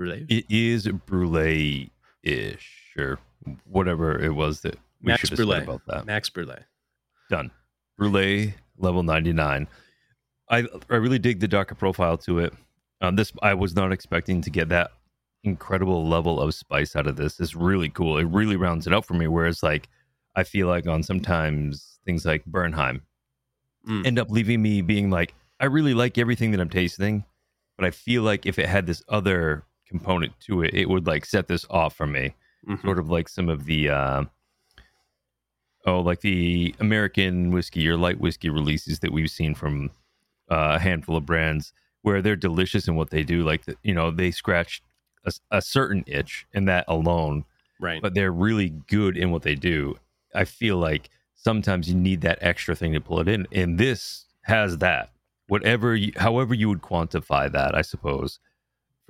brulee. 0.00 0.26
It 0.28 0.46
is 0.48 0.88
brulee 1.06 1.90
ish 2.22 2.94
or 2.98 3.18
whatever 3.64 4.18
it 4.18 4.34
was 4.34 4.62
that 4.62 4.76
we 5.02 5.08
Max 5.08 5.20
should 5.20 5.30
have 5.30 5.36
brulee. 5.36 5.54
said 5.60 5.62
about 5.64 5.82
that. 5.86 6.06
Max 6.06 6.30
brulee. 6.30 6.54
Done. 7.28 7.50
Brulee 7.98 8.54
level 8.78 9.02
99. 9.02 9.66
I 10.50 10.66
I 10.88 10.96
really 10.96 11.18
dig 11.18 11.40
the 11.40 11.48
darker 11.48 11.74
profile 11.74 12.16
to 12.18 12.38
it. 12.40 12.52
Um, 13.02 13.16
this 13.16 13.32
I 13.42 13.54
was 13.54 13.74
not 13.76 13.92
expecting 13.92 14.40
to 14.42 14.50
get 14.50 14.68
that 14.70 14.90
incredible 15.44 16.06
level 16.08 16.40
of 16.40 16.54
spice 16.54 16.96
out 16.96 17.06
of 17.06 17.16
this. 17.16 17.38
It's 17.40 17.54
really 17.54 17.88
cool. 17.88 18.18
It 18.18 18.24
really 18.26 18.56
rounds 18.56 18.86
it 18.86 18.92
out 18.94 19.04
for 19.06 19.14
me. 19.14 19.26
Whereas 19.28 19.62
like 19.62 19.88
I 20.36 20.44
feel 20.44 20.66
like 20.66 20.86
on 20.86 21.02
sometimes 21.02 21.98
things 22.06 22.24
like 22.24 22.44
Bernheim 22.46 23.02
Mm. 23.88 24.06
end 24.06 24.18
up 24.18 24.30
leaving 24.30 24.60
me 24.60 24.82
being 24.82 25.08
like, 25.08 25.32
I 25.58 25.64
really 25.64 25.94
like 25.94 26.18
everything 26.18 26.50
that 26.50 26.60
I'm 26.60 26.68
tasting, 26.68 27.24
but 27.78 27.86
I 27.86 27.90
feel 27.90 28.22
like 28.22 28.44
if 28.44 28.58
it 28.58 28.68
had 28.68 28.84
this 28.86 29.02
other 29.08 29.64
component 29.90 30.32
to 30.46 30.62
it, 30.62 30.72
it 30.72 30.88
would 30.88 31.06
like 31.06 31.26
set 31.26 31.48
this 31.48 31.66
off 31.68 31.94
for 31.94 32.06
me. 32.06 32.34
Mhm. 32.66 32.80
Sort 32.82 32.98
of 32.98 33.10
like 33.10 33.28
some 33.28 33.48
of 33.50 33.64
the 33.66 33.90
uh, 33.90 34.24
oh, 35.86 36.00
like 36.00 36.20
the 36.20 36.74
American 36.80 37.50
whiskey 37.50 37.88
or 37.88 37.96
light 37.96 38.20
whiskey 38.20 38.48
releases 38.50 39.00
that 39.00 39.12
we've 39.12 39.30
seen 39.30 39.54
from 39.54 39.90
uh, 40.50 40.72
a 40.76 40.78
handful 40.78 41.16
of 41.16 41.26
brands 41.26 41.72
where 42.02 42.22
they're 42.22 42.36
delicious 42.36 42.88
in 42.88 42.96
what 42.96 43.10
they 43.10 43.22
do. 43.22 43.42
Like 43.44 43.64
the, 43.64 43.76
you 43.82 43.94
know, 43.94 44.10
they 44.10 44.30
scratch 44.30 44.82
a, 45.24 45.32
a 45.50 45.62
certain 45.62 46.04
itch 46.06 46.46
and 46.54 46.68
that 46.68 46.84
alone, 46.88 47.44
Right. 47.80 48.00
but 48.02 48.14
they're 48.14 48.32
really 48.32 48.70
good 48.88 49.16
in 49.16 49.30
what 49.30 49.42
they 49.42 49.54
do. 49.54 49.96
I 50.34 50.44
feel 50.44 50.76
like 50.78 51.10
sometimes 51.34 51.88
you 51.88 51.94
need 51.94 52.20
that 52.22 52.38
extra 52.40 52.74
thing 52.74 52.92
to 52.92 53.00
pull 53.00 53.20
it 53.20 53.28
in, 53.28 53.46
and 53.52 53.78
this 53.78 54.26
has 54.42 54.78
that. 54.78 55.10
Whatever, 55.48 55.94
you, 55.96 56.12
however 56.16 56.54
you 56.54 56.68
would 56.68 56.82
quantify 56.82 57.50
that, 57.50 57.74
I 57.74 57.82
suppose. 57.82 58.38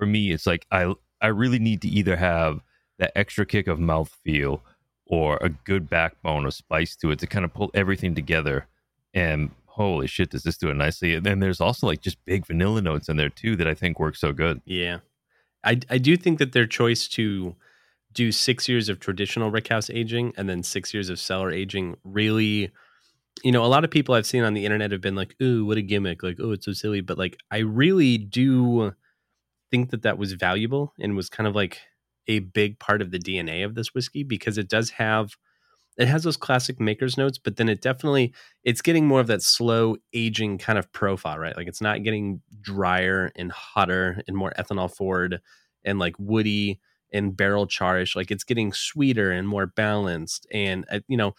For 0.01 0.07
me, 0.07 0.31
it's 0.31 0.47
like 0.47 0.65
I 0.71 0.95
I 1.21 1.27
really 1.27 1.59
need 1.59 1.83
to 1.83 1.87
either 1.87 2.15
have 2.15 2.61
that 2.97 3.11
extra 3.15 3.45
kick 3.45 3.67
of 3.67 3.77
mouthfeel 3.77 4.61
or 5.05 5.37
a 5.41 5.49
good 5.49 5.91
backbone 5.91 6.47
of 6.47 6.55
spice 6.55 6.95
to 6.95 7.11
it 7.11 7.19
to 7.19 7.27
kind 7.27 7.45
of 7.45 7.53
pull 7.53 7.69
everything 7.75 8.15
together. 8.15 8.65
And 9.13 9.51
holy 9.67 10.07
shit, 10.07 10.31
does 10.31 10.41
this 10.41 10.57
do 10.57 10.71
it 10.71 10.73
nicely? 10.73 11.13
And 11.13 11.23
then 11.23 11.37
there's 11.37 11.61
also 11.61 11.85
like 11.85 12.01
just 12.01 12.17
big 12.25 12.47
vanilla 12.47 12.81
notes 12.81 13.09
in 13.09 13.17
there 13.17 13.29
too 13.29 13.55
that 13.57 13.67
I 13.67 13.75
think 13.75 13.99
work 13.99 14.15
so 14.15 14.31
good. 14.31 14.59
Yeah. 14.65 15.01
I 15.63 15.79
I 15.87 15.99
do 15.99 16.17
think 16.17 16.39
that 16.39 16.53
their 16.53 16.65
choice 16.65 17.07
to 17.09 17.55
do 18.11 18.31
six 18.31 18.67
years 18.67 18.89
of 18.89 18.99
traditional 18.99 19.51
rickhouse 19.51 19.93
aging 19.93 20.33
and 20.35 20.49
then 20.49 20.63
six 20.63 20.95
years 20.95 21.09
of 21.11 21.19
cellar 21.19 21.51
aging 21.51 21.97
really 22.03 22.71
you 23.43 23.51
know, 23.51 23.63
a 23.63 23.67
lot 23.67 23.83
of 23.83 23.91
people 23.91 24.15
I've 24.15 24.25
seen 24.25 24.43
on 24.43 24.55
the 24.55 24.65
internet 24.65 24.91
have 24.91 25.01
been 25.01 25.15
like, 25.15 25.35
"Ooh, 25.39 25.63
what 25.63 25.77
a 25.77 25.83
gimmick!" 25.83 26.23
Like, 26.23 26.37
"Oh, 26.39 26.53
it's 26.53 26.65
so 26.65 26.73
silly," 26.73 27.01
but 27.01 27.19
like, 27.19 27.37
I 27.51 27.59
really 27.59 28.17
do 28.17 28.93
think 29.71 29.91
that 29.91 30.03
that 30.03 30.17
was 30.17 30.33
valuable 30.33 30.93
and 30.99 31.15
was 31.15 31.29
kind 31.29 31.47
of 31.47 31.55
like 31.55 31.79
a 32.27 32.39
big 32.39 32.79
part 32.79 33.01
of 33.01 33.11
the 33.11 33.19
DNA 33.19 33.65
of 33.65 33.75
this 33.75 33.93
whiskey 33.93 34.23
because 34.23 34.57
it 34.57 34.69
does 34.69 34.91
have 34.91 35.35
it 35.97 36.07
has 36.07 36.23
those 36.23 36.37
classic 36.37 36.79
maker's 36.79 37.17
notes, 37.17 37.37
but 37.37 37.57
then 37.57 37.69
it 37.69 37.81
definitely 37.81 38.33
it's 38.63 38.81
getting 38.81 39.07
more 39.07 39.19
of 39.19 39.27
that 39.27 39.41
slow 39.41 39.97
aging 40.13 40.57
kind 40.57 40.79
of 40.79 40.91
profile, 40.93 41.37
right? 41.37 41.55
Like 41.55 41.67
it's 41.67 41.81
not 41.81 42.03
getting 42.03 42.41
drier 42.61 43.31
and 43.35 43.51
hotter 43.51 44.21
and 44.27 44.37
more 44.37 44.53
ethanol 44.57 44.93
forward 44.93 45.41
and 45.83 45.99
like 45.99 46.15
woody 46.17 46.79
and 47.13 47.35
barrel 47.35 47.67
charish. 47.67 48.15
Like 48.15 48.31
it's 48.31 48.45
getting 48.45 48.71
sweeter 48.71 49.31
and 49.31 49.47
more 49.47 49.67
balanced. 49.67 50.47
And 50.51 50.85
uh, 50.91 51.01
you 51.07 51.17
know, 51.17 51.33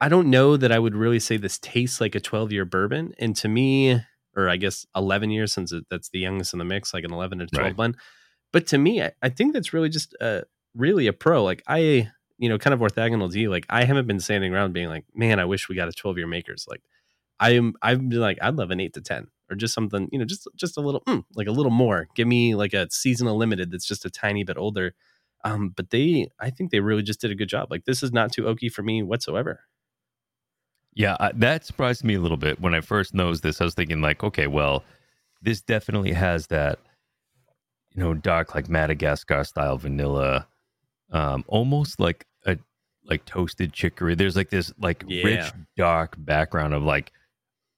I 0.00 0.08
don't 0.08 0.30
know 0.30 0.56
that 0.56 0.72
I 0.72 0.78
would 0.78 0.94
really 0.94 1.20
say 1.20 1.36
this 1.36 1.58
tastes 1.58 2.00
like 2.00 2.14
a 2.14 2.20
12 2.20 2.52
year 2.52 2.64
bourbon. 2.64 3.12
And 3.18 3.36
to 3.36 3.48
me, 3.48 4.00
or 4.36 4.48
I 4.48 4.56
guess 4.56 4.86
11 4.94 5.30
years 5.30 5.52
since 5.52 5.72
it, 5.72 5.84
that's 5.90 6.08
the 6.10 6.18
youngest 6.20 6.52
in 6.52 6.58
the 6.58 6.64
mix, 6.64 6.94
like 6.94 7.04
an 7.04 7.12
11 7.12 7.38
to 7.38 7.46
12 7.46 7.64
Right. 7.64 7.76
blend. 7.76 7.96
But 8.52 8.66
to 8.68 8.78
me, 8.78 9.02
I, 9.02 9.12
I 9.22 9.28
think 9.28 9.52
that's 9.52 9.72
really 9.72 9.88
just 9.88 10.14
uh, 10.20 10.42
really 10.74 11.06
a 11.06 11.12
pro. 11.12 11.44
Like 11.44 11.62
I, 11.66 12.10
you 12.38 12.48
know, 12.48 12.58
kind 12.58 12.74
of 12.74 12.80
orthogonal 12.80 13.30
to 13.30 13.38
you. 13.38 13.50
Like 13.50 13.66
I 13.68 13.84
haven't 13.84 14.06
been 14.06 14.20
standing 14.20 14.52
around 14.54 14.72
being 14.72 14.88
like, 14.88 15.04
man, 15.14 15.38
I 15.38 15.44
wish 15.44 15.68
we 15.68 15.74
got 15.76 15.88
a 15.88 15.92
12 15.92 16.18
year 16.18 16.26
makers. 16.26 16.66
Like 16.68 16.82
I 17.38 17.50
am, 17.50 17.74
I've 17.82 18.08
been 18.08 18.20
like, 18.20 18.38
I'd 18.42 18.56
love 18.56 18.70
an 18.70 18.80
eight 18.80 18.94
to 18.94 19.00
10 19.00 19.28
or 19.50 19.56
just 19.56 19.74
something, 19.74 20.08
you 20.12 20.18
know, 20.18 20.24
just, 20.24 20.46
just 20.56 20.76
a 20.76 20.80
little, 20.80 21.02
mm, 21.02 21.24
like 21.34 21.48
a 21.48 21.52
little 21.52 21.72
more. 21.72 22.06
Give 22.14 22.28
me 22.28 22.54
like 22.54 22.72
a 22.72 22.88
seasonal 22.90 23.36
limited 23.36 23.70
that's 23.70 23.86
just 23.86 24.04
a 24.04 24.10
tiny 24.10 24.44
bit 24.44 24.56
older. 24.56 24.94
Um, 25.44 25.70
but 25.74 25.90
they, 25.90 26.28
I 26.38 26.50
think 26.50 26.70
they 26.70 26.80
really 26.80 27.02
just 27.02 27.20
did 27.20 27.30
a 27.30 27.34
good 27.34 27.48
job. 27.48 27.68
Like 27.70 27.84
this 27.84 28.02
is 28.02 28.12
not 28.12 28.30
too 28.32 28.42
oaky 28.42 28.70
for 28.70 28.82
me 28.82 29.02
whatsoever. 29.02 29.60
Yeah, 31.00 31.16
I, 31.18 31.32
that 31.36 31.64
surprised 31.64 32.04
me 32.04 32.14
a 32.14 32.20
little 32.20 32.36
bit 32.36 32.60
when 32.60 32.74
I 32.74 32.82
first 32.82 33.14
noticed 33.14 33.42
this. 33.42 33.58
I 33.62 33.64
was 33.64 33.72
thinking 33.72 34.02
like, 34.02 34.22
okay, 34.22 34.46
well, 34.46 34.84
this 35.40 35.62
definitely 35.62 36.12
has 36.12 36.48
that, 36.48 36.78
you 37.90 38.02
know, 38.02 38.12
dark 38.12 38.54
like 38.54 38.68
Madagascar 38.68 39.44
style 39.44 39.78
vanilla, 39.78 40.46
um, 41.10 41.42
almost 41.48 42.00
like 42.00 42.26
a 42.44 42.58
like 43.02 43.24
toasted 43.24 43.72
chicory. 43.72 44.14
There's 44.14 44.36
like 44.36 44.50
this 44.50 44.74
like 44.78 45.02
Yeah. 45.08 45.24
rich 45.24 45.52
dark 45.74 46.16
background 46.18 46.74
of 46.74 46.82
like 46.82 47.12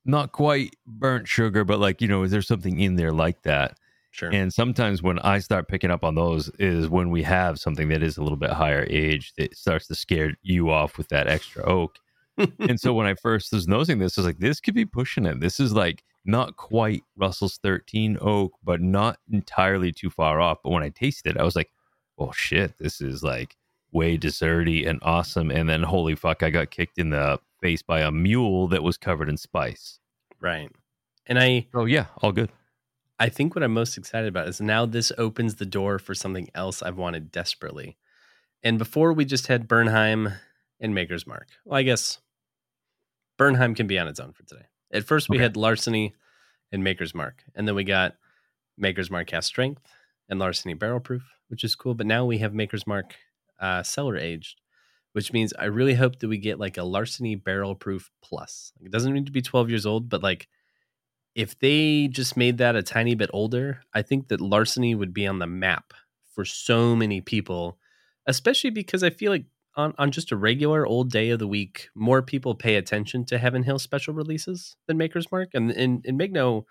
not 0.05 0.33
quite 0.33 0.75
burnt 0.85 1.29
sugar, 1.29 1.63
but 1.63 1.79
like 1.79 2.03
you 2.03 2.09
know, 2.09 2.25
is 2.25 2.33
there 2.33 2.43
something 2.43 2.81
in 2.81 2.97
there 2.97 3.13
like 3.13 3.43
that? 3.43 3.79
Sure. 4.11 4.31
And 4.33 4.53
sometimes 4.53 5.01
when 5.01 5.21
I 5.21 5.39
start 5.39 5.69
picking 5.69 5.93
up 5.93 6.03
on 6.03 6.17
those 6.17 6.49
is 6.59 6.89
when 6.89 7.11
we 7.11 7.23
have 7.23 7.61
something 7.61 7.89
that 7.91 8.03
is 8.03 8.17
a 8.17 8.23
little 8.25 8.37
bit 8.37 8.51
higher 8.51 8.85
age 8.91 9.33
that 9.39 9.57
starts 9.57 9.87
to 9.87 9.95
scare 9.95 10.33
you 10.43 10.71
off 10.71 10.99
with 10.99 11.07
that 11.11 11.29
extra 11.29 11.63
oak. 11.65 11.99
And 12.39 12.81
so 12.81 12.95
when 12.95 13.07
I 13.07 13.15
first 13.15 13.53
was 13.53 13.69
noticing 13.69 13.99
this, 13.99 14.17
I 14.17 14.23
was 14.23 14.27
like, 14.27 14.39
this 14.39 14.61
could 14.61 14.75
be 14.75 14.87
pushing 14.87 15.27
it. 15.27 15.41
This 15.41 15.61
is 15.61 15.73
like 15.73 16.03
not 16.25 16.57
quite 16.57 17.03
Russell's 17.17 17.59
13 17.63 18.19
oak, 18.21 18.53
but 18.63 18.81
not 18.81 19.19
entirely 19.31 19.93
too 19.93 20.11
far 20.11 20.41
off. 20.41 20.59
But 20.63 20.71
when 20.71 20.83
I 20.83 20.89
tasted 20.89 21.37
it, 21.37 21.41
I 21.41 21.45
was 21.45 21.57
like, 21.57 21.71
oh 22.19 22.33
shit, 22.33 22.79
this 22.79 23.01
is 23.01 23.23
like 23.23 23.57
way 23.93 24.17
desserty 24.17 24.89
and 24.89 24.99
awesome. 25.03 25.51
And 25.51 25.69
then 25.69 25.83
holy 25.83 26.15
fuck, 26.15 26.43
I 26.43 26.51
got 26.51 26.71
kicked 26.71 26.99
in 26.99 27.11
the 27.11 27.39
face 27.61 27.83
by 27.83 28.01
a 28.01 28.11
mule 28.11 28.69
that 28.69 28.83
was 28.83 28.97
covered 28.97 29.29
in 29.29 29.37
spice. 29.37 29.99
right. 30.41 30.71
And 31.27 31.39
I, 31.39 31.69
Oh 31.73 31.85
yeah, 31.85 32.07
all 32.21 32.33
good. 32.33 32.51
I 33.21 33.29
think 33.29 33.55
what 33.55 33.63
I'm 33.63 33.73
most 33.73 33.97
excited 33.97 34.27
about 34.27 34.49
is 34.49 34.61
now 34.61 34.85
this 34.85 35.13
opens 35.17 35.55
the 35.55 35.67
door 35.67 36.01
for 36.01 36.15
something 36.15 36.49
else 36.57 36.83
I've 36.83 36.97
wanted 36.97 37.31
desperately. 37.31 37.97
And 38.65 38.79
before 38.79 39.13
we 39.13 39.25
just 39.25 39.47
had 39.47 39.69
Bernheim 39.69 40.33
and 40.83 40.95
Maker's 40.95 41.27
Mark. 41.27 41.49
Well, 41.65 41.79
I 41.79 41.83
guess 41.83 42.19
Bernheim 43.39 43.75
can 43.75 43.87
be 43.87 43.99
on 43.99 44.09
its 44.09 44.21
own 44.21 44.33
for 44.33 44.43
today. 44.45 44.67
At 44.93 45.05
first, 45.05 45.29
we 45.29 45.37
Okay. 45.39 45.43
had 45.45 45.57
Larceny 45.57 46.15
and 46.71 46.85
Maker's 46.85 47.15
Mark, 47.15 47.43
and 47.55 47.67
then 47.67 47.75
we 47.75 47.85
got 47.85 48.17
Maker's 48.77 49.11
Mark 49.11 49.29
Cask 49.29 49.49
Strength 49.49 49.83
and 50.29 50.39
Larceny 50.39 50.75
Barrel 50.75 51.01
Proof, 51.01 51.23
which 51.49 51.65
is 51.65 51.75
cool. 51.75 51.95
But 51.95 52.07
now 52.07 52.25
we 52.27 52.39
have 52.39 52.53
Maker's 52.55 52.87
Mark 52.87 53.17
uh, 53.61 53.83
Cellar 53.83 54.17
Aged, 54.17 54.61
which 55.13 55.33
means 55.33 55.53
I 55.59 55.67
really 55.67 55.95
hope 55.95 56.19
that 56.19 56.29
we 56.29 56.39
get 56.39 56.59
like 56.59 56.77
a 56.77 56.83
Larceny 56.85 57.35
Barrel 57.37 57.75
Proof 57.75 58.11
Plus. 58.23 58.73
Like, 58.79 58.87
it 58.87 58.93
doesn't 58.93 59.13
need 59.13 59.27
to 59.27 59.33
be 59.33 59.43
12 59.43 59.71
years 59.71 59.87
old, 59.87 60.09
but 60.09 60.23
like 60.23 60.49
if 61.35 61.59
they 61.59 62.09
just 62.09 62.37
made 62.37 62.59
that 62.59 62.77
a 62.77 62.83
tiny 62.83 63.15
bit 63.15 63.31
older, 63.33 63.81
I 63.95 64.03
think 64.03 64.29
that 64.29 64.41
larceny 64.41 64.95
would 64.95 65.15
be 65.15 65.27
on 65.27 65.39
the 65.39 65.47
map 65.47 65.95
for 66.35 66.45
so 66.45 66.95
many 66.95 67.23
people, 67.23 67.79
especially 68.27 68.69
because 68.71 69.03
I 69.03 69.09
feel 69.11 69.33
like 69.33 69.47
on, 69.77 69.95
on 69.99 70.11
just 70.11 70.33
a 70.33 70.37
regular 70.37 70.87
old 70.87 71.11
day 71.11 71.31
of 71.31 71.39
the 71.39 71.47
week, 71.49 71.89
more 71.95 72.23
people 72.23 72.55
pay 72.55 72.77
attention 72.77 73.25
to 73.27 73.39
Heaven 73.39 73.63
Hill 73.63 73.79
special 73.79 74.15
releases 74.15 74.77
than 74.87 74.99
Maker's 74.99 75.31
Mark. 75.33 75.51
And, 75.55 75.71
and, 75.71 76.05
and 76.07 76.17
make 76.17 76.33
no, 76.33 76.67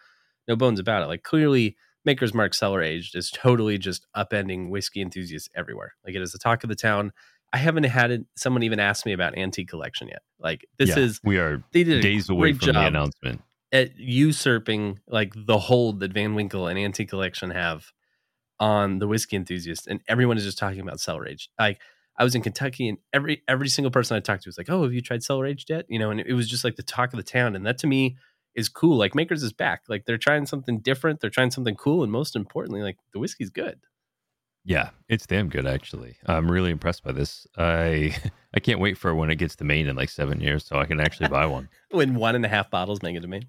no 0.48 0.56
bones 0.56 0.80
about 0.80 1.04
it. 1.04 1.08
Like 1.08 1.24
clearly, 1.24 1.78
Maker's 2.06 2.34
Mark 2.34 2.54
Cellar 2.54 2.82
Aged 2.82 3.16
is 3.16 3.30
totally 3.34 3.78
just 3.78 4.08
upending 4.16 4.70
whiskey 4.70 5.02
enthusiasts 5.02 5.50
everywhere. 5.56 5.94
Like 6.06 6.16
it 6.16 6.22
is 6.22 6.32
the 6.32 6.40
talk 6.40 6.64
of 6.64 6.70
the 6.70 6.76
town. 6.76 7.12
I 7.54 7.58
haven't 7.58 7.84
had 7.84 8.12
it, 8.12 8.22
someone 8.38 8.64
even 8.64 8.80
ask 8.80 9.06
me 9.06 9.12
about 9.14 9.38
Antique 9.38 9.68
Collection 9.68 10.08
yet. 10.08 10.22
Like 10.40 10.66
this 10.80 10.90
Yeah, 10.90 11.00
is 11.00 11.20
we 11.24 11.38
are 11.38 11.62
they 11.74 11.84
did 11.84 12.02
days 12.02 12.30
away 12.30 12.54
from 12.54 12.74
the 12.74 12.86
announcement. 12.86 13.42
at 13.74 13.98
usurping 14.00 15.00
like 15.08 15.34
the 15.36 15.60
hold 15.60 16.00
that 16.00 16.14
Van 16.14 16.34
Winkle 16.34 16.68
and 16.68 16.80
Antique 16.80 17.10
Collection 17.10 17.50
have 17.50 17.92
on 18.60 19.00
the 19.00 19.08
whiskey 19.08 19.36
enthusiast, 19.36 19.88
and 19.88 20.02
everyone 20.08 20.38
is 20.38 20.46
just 20.46 20.58
talking 20.58 20.80
about 20.80 21.00
cellar 21.02 21.28
aged. 21.28 21.50
Like 21.60 21.82
I 22.22 22.24
was 22.24 22.36
in 22.36 22.44
Kentucky, 22.44 22.88
and 22.88 23.00
every 23.12 23.42
every 23.48 23.68
single 23.68 23.90
person 23.90 24.16
I 24.16 24.20
talked 24.20 24.44
to 24.44 24.50
was 24.50 24.56
like, 24.56 24.70
"Oh, 24.70 24.84
have 24.84 24.94
you 24.94 25.02
tried 25.02 25.24
cellar 25.24 25.48
aged 25.48 25.72
yet?" 25.72 25.88
You 25.90 25.98
know, 25.98 26.12
and 26.12 26.20
it 26.20 26.34
was 26.34 26.48
just 26.48 26.64
like 26.64 26.76
the 26.76 26.84
talk 26.84 27.14
of 27.14 27.18
the 27.18 27.24
town, 27.24 27.56
and 27.56 27.66
that 27.66 27.80
to 27.80 27.88
me 27.88 28.16
is 28.54 28.70
cool. 28.70 28.96
Like 28.96 29.16
Makers 29.16 29.42
is 29.42 29.52
back. 29.52 29.82
Like 29.90 30.06
they're 30.06 30.20
trying 30.20 30.46
something 30.46 30.82
different. 30.82 31.20
They're 31.20 31.32
trying 31.32 31.50
something 31.50 31.74
cool, 31.74 32.04
and 32.04 32.12
most 32.12 32.36
importantly, 32.36 32.84
like 32.84 32.98
the 33.12 33.18
whiskey's 33.18 33.50
good. 33.50 33.80
Yeah, 34.64 34.92
it's 35.10 35.26
damn 35.26 35.50
good 35.50 35.66
actually. 35.66 36.18
I'm 36.28 36.52
really 36.52 36.70
impressed 36.70 37.04
by 37.04 37.12
this. 37.12 37.48
I 37.58 38.16
I 38.54 38.60
can't 38.60 38.80
wait 38.80 39.00
for 39.00 39.16
when 39.16 39.32
it 39.32 39.38
gets 39.38 39.56
to 39.56 39.64
Maine 39.64 39.88
in 39.88 39.96
like 39.96 40.10
seven 40.10 40.42
years, 40.42 40.64
so 40.64 40.78
I 40.78 40.86
can 40.86 41.00
actually 41.00 41.30
buy 41.30 41.48
one. 41.48 41.70
when 41.90 42.14
one 42.14 42.36
and 42.36 42.46
a 42.46 42.50
half 42.50 42.70
bottles 42.70 43.02
make 43.02 43.16
it 43.16 43.22
to 43.22 43.28
Maine. 43.28 43.48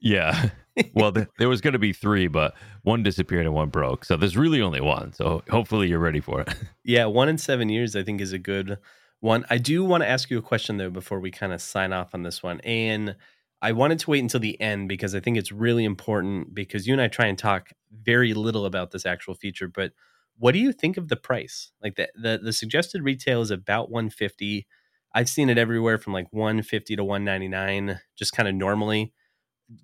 Yeah. 0.00 0.50
Well, 0.94 1.10
th- 1.10 1.26
there 1.38 1.48
was 1.48 1.60
going 1.60 1.72
to 1.72 1.78
be 1.80 1.92
three, 1.92 2.28
but 2.28 2.54
one 2.82 3.02
disappeared 3.02 3.46
and 3.46 3.52
one 3.52 3.68
broke. 3.68 4.04
So 4.04 4.16
there's 4.16 4.36
really 4.36 4.62
only 4.62 4.80
one. 4.80 5.12
So 5.12 5.42
hopefully 5.50 5.88
you're 5.88 5.98
ready 5.98 6.20
for 6.20 6.42
it. 6.42 6.54
Yeah, 6.84 7.06
one 7.06 7.28
in 7.28 7.36
seven 7.36 7.68
years, 7.68 7.96
I 7.96 8.04
think, 8.04 8.20
is 8.20 8.32
a 8.32 8.38
good 8.38 8.78
one. 9.18 9.44
I 9.50 9.58
do 9.58 9.84
want 9.84 10.04
to 10.04 10.08
ask 10.08 10.30
you 10.30 10.38
a 10.38 10.42
question 10.42 10.76
though 10.76 10.88
before 10.88 11.18
we 11.18 11.32
kind 11.32 11.52
of 11.52 11.60
sign 11.60 11.92
off 11.92 12.14
on 12.14 12.22
this 12.22 12.42
one, 12.44 12.60
and 12.60 13.16
I 13.60 13.72
wanted 13.72 13.98
to 13.98 14.10
wait 14.10 14.20
until 14.20 14.40
the 14.40 14.60
end 14.60 14.88
because 14.88 15.14
I 15.14 15.20
think 15.20 15.36
it's 15.36 15.50
really 15.50 15.84
important 15.84 16.54
because 16.54 16.86
you 16.86 16.92
and 16.92 17.02
I 17.02 17.08
try 17.08 17.26
and 17.26 17.36
talk 17.36 17.70
very 17.90 18.32
little 18.32 18.64
about 18.64 18.92
this 18.92 19.04
actual 19.04 19.34
feature, 19.34 19.68
but 19.68 19.92
what 20.36 20.52
do 20.52 20.60
you 20.60 20.72
think 20.72 20.96
of 20.96 21.08
the 21.08 21.16
price? 21.16 21.72
Like 21.82 21.96
the 21.96 22.08
the, 22.14 22.38
the 22.42 22.52
suggested 22.52 23.02
retail 23.02 23.42
is 23.42 23.50
about 23.50 23.90
150. 23.90 24.66
I've 25.12 25.28
seen 25.28 25.50
it 25.50 25.58
everywhere 25.58 25.98
from 25.98 26.12
like 26.12 26.28
150 26.30 26.96
to 26.96 27.04
199, 27.04 28.00
just 28.16 28.32
kind 28.32 28.48
of 28.48 28.54
normally. 28.54 29.12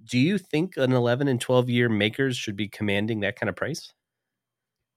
Do 0.09 0.19
you 0.19 0.39
think 0.39 0.77
an 0.77 0.93
11 0.93 1.29
and 1.29 1.41
12 1.41 1.69
year 1.69 1.89
makers 1.89 2.37
should 2.37 2.57
be 2.57 2.69
commanding 2.69 3.21
that 3.21 3.39
kind 3.39 3.49
of 3.51 3.57
price? 3.57 3.93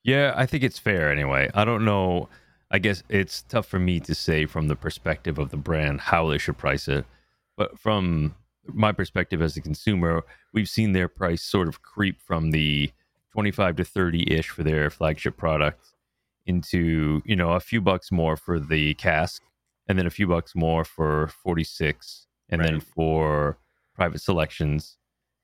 Yeah, 0.04 0.34
I 0.36 0.46
think 0.46 0.64
it's 0.64 0.80
fair 0.80 1.12
anyway. 1.12 1.50
I 1.54 1.66
don't 1.66 1.84
know. 1.84 2.30
I 2.72 2.80
guess 2.80 3.04
it's 3.10 3.44
tough 3.44 3.66
for 3.66 3.80
me 3.80 4.00
to 4.02 4.16
say 4.16 4.46
from 4.46 4.68
the 4.68 4.76
perspective 4.76 5.38
of 5.38 5.50
the 5.50 5.58
brand 5.58 6.02
how 6.02 6.30
they 6.30 6.38
should 6.38 6.58
price 6.58 6.88
it. 6.88 7.06
But 7.58 7.78
from 7.80 8.36
my 8.68 8.92
perspective 8.92 9.42
as 9.42 9.58
a 9.58 9.62
consumer, 9.62 10.24
we've 10.54 10.70
seen 10.70 10.94
their 10.94 11.08
price 11.08 11.44
sort 11.44 11.68
of 11.68 11.82
creep 11.82 12.22
from 12.22 12.52
the 12.52 12.92
25 13.32 13.78
to 13.78 13.86
30 13.86 14.32
ish 14.34 14.50
for 14.50 14.64
their 14.64 14.90
flagship 14.90 15.38
product 15.38 15.94
into, 16.46 17.22
you 17.26 17.36
know, 17.36 17.52
a 17.52 17.60
few 17.60 17.82
bucks 17.82 18.12
more 18.12 18.38
for 18.38 18.60
the 18.60 18.94
cask 18.96 19.44
and 19.88 19.98
then 19.98 20.08
a 20.08 20.12
few 20.12 20.28
bucks 20.28 20.56
more 20.56 20.84
for 20.84 21.28
46 21.28 22.28
and 22.50 22.64
then 22.64 22.80
for 22.80 23.58
private 23.98 24.22
selections 24.22 24.98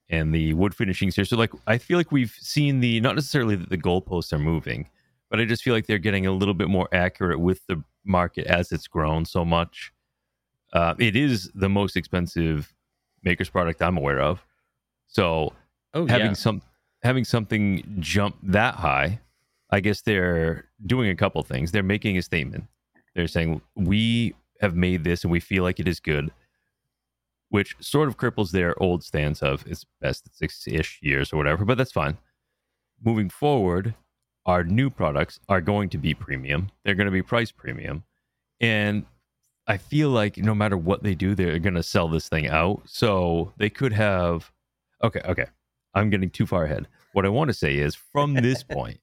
and 0.09 0.33
the 0.33 0.53
wood 0.53 0.73
finishings 0.75 1.15
here. 1.15 1.25
So 1.25 1.35
like 1.35 1.51
I 1.67 1.77
feel 1.77 1.97
like 1.97 2.11
we've 2.11 2.35
seen 2.39 2.79
the 2.79 3.01
not 3.01 3.15
necessarily 3.15 3.55
that 3.57 3.69
the 3.69 3.77
goalposts 3.77 4.31
are 4.31 4.39
moving, 4.39 4.87
but 5.29 5.39
I 5.41 5.45
just 5.45 5.63
feel 5.63 5.73
like 5.73 5.87
they're 5.87 5.97
getting 5.97 6.25
a 6.27 6.31
little 6.31 6.53
bit 6.53 6.69
more 6.69 6.87
accurate 6.93 7.39
with 7.39 7.65
the 7.67 7.83
market 8.05 8.45
as 8.47 8.71
it's 8.71 8.87
grown 8.87 9.25
so 9.25 9.43
much. 9.43 9.91
Uh, 10.71 10.93
it 10.99 11.15
is 11.15 11.51
the 11.55 11.69
most 11.69 11.95
expensive 11.97 12.73
maker's 13.23 13.49
product 13.49 13.81
I'm 13.81 13.97
aware 13.97 14.19
of. 14.21 14.45
So 15.07 15.53
Oh, 15.95 16.07
having 16.07 16.27
yeah. 16.27 16.33
some 16.33 16.61
having 17.03 17.23
something 17.23 17.83
jump 17.99 18.35
that 18.43 18.75
high, 18.75 19.19
I 19.69 19.79
guess 19.79 20.01
they're 20.01 20.65
doing 20.85 21.09
a 21.09 21.15
couple 21.15 21.41
things. 21.43 21.71
They're 21.71 21.83
making 21.83 22.17
a 22.17 22.21
statement. 22.21 22.65
They're 23.15 23.27
saying 23.27 23.61
we 23.75 24.33
have 24.61 24.75
made 24.75 25.03
this 25.03 25.23
and 25.23 25.31
we 25.31 25.39
feel 25.39 25.61
like 25.63 25.79
it 25.79 25.87
is 25.87 25.99
good, 25.99 26.31
which 27.53 27.75
sort 27.79 28.07
of 28.07 28.17
cripples 28.17 28.49
their 28.49 28.73
old 28.81 29.03
stance 29.03 29.43
of 29.43 29.63
it's 29.67 29.85
best 30.01 30.25
at 30.25 30.33
six 30.33 30.67
ish 30.67 30.97
years 31.03 31.31
or 31.31 31.37
whatever. 31.37 31.63
But 31.63 31.77
that's 31.77 31.91
fine. 31.91 32.17
Moving 33.05 33.29
forward, 33.29 33.93
our 34.47 34.63
new 34.63 34.89
products 34.89 35.39
are 35.47 35.61
going 35.61 35.89
to 35.89 35.99
be 35.99 36.15
premium. 36.15 36.71
They're 36.83 36.95
going 36.95 37.05
to 37.05 37.11
be 37.11 37.21
price 37.21 37.51
premium, 37.51 38.05
and 38.59 39.05
I 39.67 39.77
feel 39.77 40.09
like 40.09 40.37
no 40.37 40.55
matter 40.55 40.77
what 40.77 41.03
they 41.03 41.13
do, 41.13 41.35
they're 41.35 41.59
going 41.59 41.75
to 41.75 41.83
sell 41.83 42.07
this 42.07 42.27
thing 42.27 42.47
out. 42.47 42.81
So 42.87 43.53
they 43.57 43.69
could 43.69 43.93
have. 43.93 44.51
Okay, 45.03 45.21
okay. 45.23 45.45
I'm 45.93 46.09
getting 46.09 46.31
too 46.31 46.47
far 46.47 46.63
ahead. 46.63 46.87
What 47.11 47.23
I 47.23 47.29
want 47.29 47.49
to 47.49 47.53
say 47.53 47.75
is 47.75 47.93
from 47.93 48.33
this 48.33 48.63
point, 48.77 48.99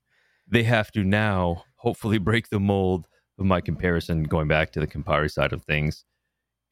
they 0.49 0.65
have 0.65 0.91
to 0.93 1.05
now 1.05 1.63
hopefully 1.77 2.19
break 2.19 2.49
the 2.49 2.59
mold 2.59 3.07
of 3.39 3.47
my 3.47 3.61
comparison 3.61 4.25
going 4.25 4.49
back 4.49 4.73
to 4.73 4.81
the 4.81 4.89
Campari 4.89 5.31
side 5.31 5.53
of 5.53 5.63
things. 5.63 6.05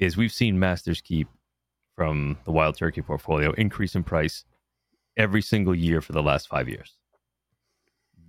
Is 0.00 0.16
we've 0.16 0.32
seen 0.32 0.58
Masters 0.58 1.00
Keep 1.00 1.28
from 1.98 2.38
the 2.44 2.52
Wild 2.52 2.76
Turkey 2.76 3.02
portfolio 3.02 3.50
increase 3.54 3.96
in 3.96 4.04
price 4.04 4.44
every 5.16 5.42
single 5.42 5.74
year 5.74 6.00
for 6.00 6.12
the 6.12 6.22
last 6.22 6.46
five 6.46 6.68
years. 6.68 6.96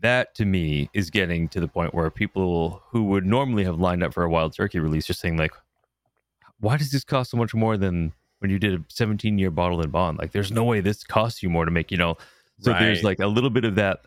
That 0.01 0.33
to 0.35 0.45
me 0.45 0.89
is 0.91 1.11
getting 1.11 1.47
to 1.49 1.59
the 1.59 1.67
point 1.67 1.93
where 1.93 2.09
people 2.09 2.81
who 2.89 3.03
would 3.03 3.27
normally 3.27 3.63
have 3.65 3.79
lined 3.79 4.01
up 4.01 4.11
for 4.11 4.23
a 4.23 4.29
Wild 4.29 4.55
Turkey 4.55 4.79
release 4.79 5.07
are 5.07 5.13
saying, 5.13 5.37
like, 5.37 5.51
why 6.59 6.77
does 6.77 6.89
this 6.89 7.03
cost 7.03 7.29
so 7.29 7.37
much 7.37 7.53
more 7.53 7.77
than 7.77 8.11
when 8.39 8.49
you 8.49 8.57
did 8.57 8.73
a 8.73 8.83
17 8.89 9.37
year 9.37 9.51
bottle 9.51 9.83
in 9.83 9.91
bond? 9.91 10.17
Like, 10.17 10.31
there's 10.31 10.51
no 10.51 10.63
way 10.63 10.81
this 10.81 11.03
costs 11.03 11.43
you 11.43 11.49
more 11.51 11.65
to 11.65 11.71
make, 11.71 11.91
you 11.91 11.97
know. 11.97 12.17
So 12.61 12.73
there's 12.73 13.03
like 13.03 13.19
a 13.19 13.27
little 13.27 13.51
bit 13.51 13.65
of 13.65 13.75
that. 13.75 13.99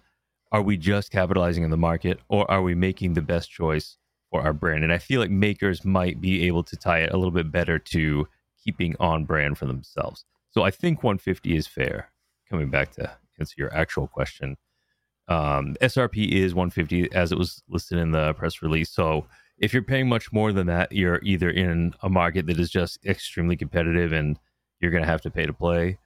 Are 0.51 0.61
we 0.61 0.77
just 0.77 1.13
capitalizing 1.13 1.63
on 1.63 1.71
the 1.71 1.77
market 1.77 2.19
or 2.29 2.51
are 2.51 2.63
we 2.63 2.75
making 2.75 3.15
the 3.15 3.23
best 3.23 3.49
choice 3.49 3.97
for 4.29 4.43
our 4.43 4.53
brand? 4.53 4.83
And 4.83 4.93
I 4.93 4.99
feel 4.99 5.21
like 5.21 5.31
makers 5.31 5.85
might 5.85 6.21
be 6.21 6.49
able 6.49 6.65
to 6.65 6.77
tie 6.77 6.99
it 6.99 7.13
a 7.13 7.17
little 7.17 7.31
bit 7.31 7.53
better 7.53 7.79
to 7.79 8.27
keeping 8.63 8.95
on 9.01 9.25
brand 9.25 9.59
for 9.59 9.67
themselves. 9.67 10.25
So 10.51 10.63
I 10.63 10.71
think 10.71 11.03
150 11.03 11.57
is 11.57 11.67
fair. 11.67 12.11
Coming 12.51 12.71
back 12.71 12.93
to 12.93 13.11
answer 13.41 13.55
your 13.57 13.75
actual 13.75 14.07
question, 14.07 14.57
um, 15.29 15.75
SRP 15.81 16.31
is 16.33 16.55
150 16.55 17.13
as 17.13 17.33
it 17.33 17.39
was 17.39 17.63
listed 17.69 17.99
in 17.99 18.11
the 18.11 18.35
press 18.35 18.61
release. 18.61 18.91
So 18.91 19.27
if 19.59 19.73
you're 19.73 19.83
paying 19.83 20.09
much 20.09 20.33
more 20.33 20.53
than 20.53 20.67
that, 20.67 20.93
you're 20.93 21.21
either 21.23 21.49
in 21.49 21.95
a 22.03 22.09
market 22.09 22.47
that 22.47 22.59
is 22.59 22.71
just 22.71 23.05
extremely 23.07 23.57
competitive 23.57 24.13
and 24.13 24.39
you're 24.81 24.91
going 24.91 25.05
to 25.05 25.09
have 25.09 25.23
to 25.23 25.31
pay 25.31 25.47
to 25.47 25.53
play, 25.53 25.99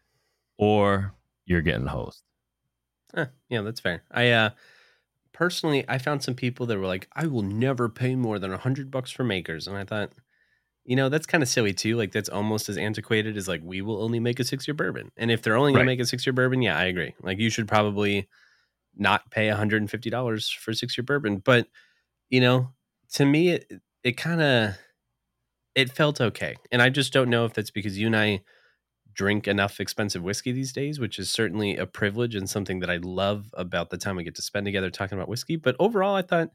or 0.59 1.14
you're 1.47 1.62
getting 1.62 1.87
hosed. 1.87 2.23
Eh, 3.14 3.27
yeah, 3.49 3.62
that's 3.62 3.81
fair. 3.81 4.03
I 4.11 4.31
uh 4.31 4.51
personally 5.33 5.85
I 5.88 5.99
found 5.99 6.23
some 6.23 6.35
people 6.35 6.66
that 6.66 6.79
were 6.79 6.87
like, 6.87 7.09
I 7.14 7.27
will 7.27 7.42
never 7.42 7.88
pay 7.88 8.14
more 8.14 8.38
than 8.38 8.53
a 8.53 8.59
hundred 8.59 8.90
bucks 8.90 9.11
for 9.11 9.25
makers. 9.25 9.66
And 9.66 9.77
I 9.77 9.85
thought, 9.85 10.12
you 10.87 10.96
know, 10.96 11.09
that's 11.09 11.27
kind 11.27 11.42
of 11.42 11.49
silly 11.49 11.75
too. 11.75 11.96
Like 11.96 12.12
that's 12.12 12.29
almost 12.29 12.68
as 12.68 12.79
antiquated 12.79 13.37
as 13.37 13.49
like 13.49 13.62
we 13.64 13.83
will 13.83 14.03
only 14.03 14.20
make 14.20 14.40
a 14.40 14.44
six 14.44 14.68
year 14.68 14.75
bourbon. 14.75 15.12
And 15.16 15.31
if 15.31 15.42
they're 15.42 15.57
only 15.57 15.72
gonna 15.72 15.81
Right. 15.81 15.87
make 15.87 16.01
a 16.01 16.07
six 16.07 16.27
year 16.27 16.33
bourbon, 16.33 16.62
yeah, 16.62 16.79
I 16.79 16.85
agree. 16.85 17.14
Like 17.22 17.38
you 17.38 17.51
should 17.51 17.68
probably 17.68 18.29
not 18.96 19.31
pay 19.31 19.49
$150 19.49 20.53
for 20.53 20.72
six 20.75 20.96
year 20.99 21.05
bourbon. 21.05 21.38
But 21.38 21.68
you 22.31 22.40
know, 22.40 22.72
to 23.14 23.27
me 23.27 23.51
it 23.51 23.72
it 24.05 24.16
kind 24.16 24.42
of 24.42 24.77
it 25.75 25.90
felt 25.92 26.20
okay. 26.20 26.57
And 26.72 26.81
I 26.81 26.88
just 26.88 27.12
don't 27.12 27.31
know 27.31 27.44
if 27.44 27.53
that's 27.55 27.70
because 27.70 27.99
you 27.99 28.07
and 28.07 28.16
I 28.16 28.42
drink 29.12 29.49
enough 29.49 29.81
expensive 29.81 30.22
whiskey 30.22 30.53
these 30.53 30.72
days, 30.72 31.01
which 31.01 31.18
is 31.18 31.31
certainly 31.31 31.77
a 31.77 31.87
privilege 31.87 32.35
and 32.35 32.49
something 32.49 32.81
that 32.81 32.90
I 32.90 32.99
love 32.99 33.51
about 33.55 33.90
the 33.90 33.99
time 33.99 34.16
we 34.16 34.25
get 34.25 34.35
to 34.37 34.42
spend 34.42 34.66
together 34.66 34.90
talking 34.90 35.18
about 35.18 35.29
whiskey. 35.29 35.57
But 35.57 35.77
overall, 35.79 36.14
I 36.14 36.22
thought, 36.22 36.51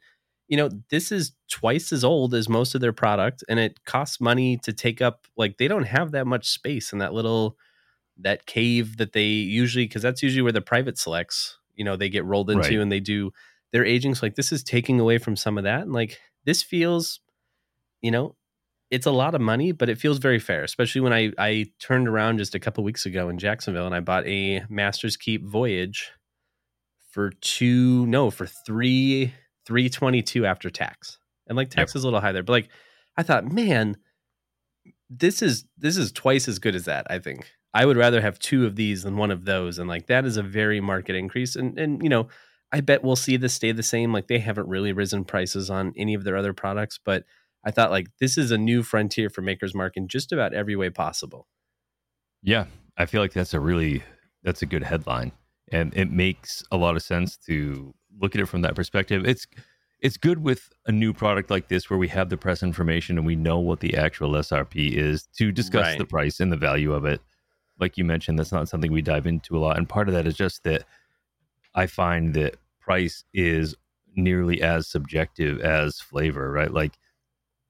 you 0.52 0.58
know, 0.58 0.70
this 0.90 1.14
is 1.14 1.32
twice 1.50 1.94
as 1.94 2.04
old 2.04 2.34
as 2.34 2.50
most 2.50 2.76
of 2.76 2.82
their 2.82 2.92
product, 2.92 3.42
and 3.48 3.58
it 3.58 3.86
costs 3.86 4.20
money 4.20 4.58
to 4.58 4.74
take 4.74 5.02
up. 5.02 5.26
Like 5.38 5.58
they 5.58 5.70
don't 5.70 5.86
have 5.86 6.12
that 6.12 6.28
much 6.28 6.50
space 6.50 6.92
in 6.92 7.00
that 7.00 7.14
little 7.14 7.56
that 8.18 8.46
cave 8.46 8.98
that 8.98 9.14
they 9.14 9.28
usually 9.28 9.86
because 9.86 10.02
that's 10.02 10.22
usually 10.22 10.42
where 10.42 10.52
the 10.52 10.60
private 10.62 10.98
selects, 10.98 11.58
you 11.74 11.86
know, 11.86 11.96
they 11.96 12.10
get 12.10 12.26
rolled 12.26 12.50
into 12.50 12.68
Right. 12.68 12.80
and 12.82 12.92
they 12.92 13.00
do 13.00 13.32
their 13.72 13.86
aging. 13.86 14.14
So 14.14 14.26
like 14.26 14.36
this 14.36 14.52
is 14.52 14.62
taking 14.62 15.00
away 15.00 15.20
from 15.20 15.38
some 15.38 15.58
of 15.58 15.64
that, 15.64 15.84
and 15.84 15.94
like 15.94 16.20
this 16.44 16.62
feels, 16.62 17.22
you 18.02 18.12
know, 18.12 18.36
it's 18.90 19.06
a 19.06 19.12
lot 19.12 19.36
of 19.36 19.40
money, 19.40 19.72
but 19.72 19.88
it 19.88 20.00
feels 20.00 20.18
very 20.18 20.40
fair, 20.40 20.66
especially 20.66 21.00
when 21.00 21.14
I 21.14 21.32
I 21.38 21.68
turned 21.80 22.10
around 22.10 22.40
just 22.40 22.56
a 22.56 22.60
couple 22.60 22.84
weeks 22.84 23.06
ago 23.06 23.30
in 23.30 23.38
Jacksonville 23.38 23.86
and 23.86 23.96
I 23.96 24.02
bought 24.02 24.28
a 24.28 24.66
Masters 24.70 25.16
Keep 25.16 25.46
Voyage 25.46 26.12
for 27.10 27.30
two 27.40 28.06
no 28.08 28.30
for 28.30 28.46
three 28.46 29.34
three 29.66 29.90
twenty 29.90 30.22
two 30.22 30.46
after 30.46 30.70
tax, 30.70 31.18
and 31.48 31.56
like 31.56 31.70
tax 31.70 31.96
is 31.96 32.04
a 32.04 32.08
little 32.08 32.22
high 32.22 32.32
there, 32.32 32.44
but 32.44 32.54
like 32.54 32.70
I 33.18 33.24
thought, 33.24 33.52
man, 33.52 33.98
this 35.10 35.42
is 35.42 35.66
this 35.78 35.98
is 35.98 36.12
twice 36.12 36.48
as 36.48 36.60
good 36.60 36.76
as 36.76 36.86
that. 36.86 37.08
I 37.10 37.20
think 37.20 37.52
I 37.74 37.86
would 37.86 37.98
rather 37.98 38.22
have 38.22 38.40
two 38.40 38.66
of 38.66 38.76
these 38.76 39.04
than 39.04 39.18
one 39.18 39.32
of 39.32 39.46
those, 39.46 39.80
and 39.80 39.88
like 39.88 40.08
that 40.08 40.26
is 40.26 40.38
a 40.38 40.44
very 40.44 40.82
market 40.82 41.16
increase, 41.16 41.56
and 41.56 41.78
and 41.80 42.02
you 42.02 42.10
know. 42.10 42.28
I 42.74 42.80
bet 42.80 43.04
we'll 43.04 43.18
see 43.18 43.36
this 43.36 43.54
stay 43.54 43.74
the 43.74 43.84
same. 43.84 44.14
Like 44.14 44.28
they 44.28 44.40
haven't 44.40 44.70
really 44.70 44.94
risen 44.94 45.26
prices 45.26 45.70
on 45.70 45.92
any 45.98 46.14
of 46.14 46.24
their 46.24 46.38
other 46.38 46.54
products, 46.54 46.98
but 47.04 47.26
I 47.66 47.72
thought 47.72 47.92
like 47.92 48.08
this 48.22 48.38
is 48.38 48.52
a 48.52 48.58
new 48.58 48.82
frontier 48.82 49.30
for 49.30 49.42
Maker's 49.42 49.76
Mark 49.76 49.98
in 49.98 50.08
just 50.08 50.32
about 50.32 50.54
every 50.54 50.78
way 50.78 50.90
possible. 50.90 51.50
Yeah, 52.42 52.68
I 52.98 53.08
feel 53.08 53.22
like 53.22 53.34
that's 53.34 53.54
a 53.54 53.60
really 53.60 54.04
that's 54.44 54.62
a 54.62 54.66
good 54.66 54.84
headline, 54.84 55.34
and 55.72 55.94
it 55.96 56.12
makes 56.12 56.64
a 56.72 56.78
lot 56.78 56.96
of 56.96 57.02
sense 57.02 57.38
to 57.48 57.94
look 58.20 58.36
at 58.36 58.42
it 58.42 58.46
from 58.48 58.62
that 58.62 58.76
perspective. 58.76 59.26
It's 59.26 59.48
it's 60.00 60.18
good 60.18 60.40
with 60.44 60.70
a 60.88 60.92
new 60.92 61.14
product 61.14 61.52
like 61.52 61.68
this 61.68 61.90
where 61.90 62.00
we 62.00 62.08
have 62.08 62.30
the 62.30 62.38
press 62.38 62.64
information 62.64 63.18
and 63.20 63.26
we 63.28 63.36
know 63.36 63.60
what 63.60 63.82
the 63.82 63.96
actual 63.96 64.32
SRP 64.32 64.94
is 64.94 65.28
to 65.38 65.52
discuss 65.52 65.84
Right. 65.86 65.98
the 66.00 66.06
price 66.06 66.40
and 66.40 66.52
the 66.52 66.58
value 66.58 66.94
of 66.94 67.06
it. 67.06 67.22
like 67.80 67.98
you 67.98 68.04
mentioned, 68.06 68.38
that's 68.40 68.52
not 68.52 68.68
something 68.70 68.92
we 68.92 69.02
dive 69.02 69.26
into 69.28 69.58
a 69.58 69.60
lot. 69.60 69.78
And 69.78 69.88
part 69.90 70.08
of 70.08 70.14
that 70.14 70.26
is 70.28 70.36
just 70.36 70.64
that 70.64 70.84
I 71.76 71.86
find 71.88 72.34
that 72.36 72.58
price 72.80 73.24
is 73.34 73.76
nearly 74.16 74.62
as 74.62 74.88
subjective 74.88 75.62
as 75.62 76.00
flavor, 76.00 76.52
right? 76.52 76.72
Like 76.72 76.94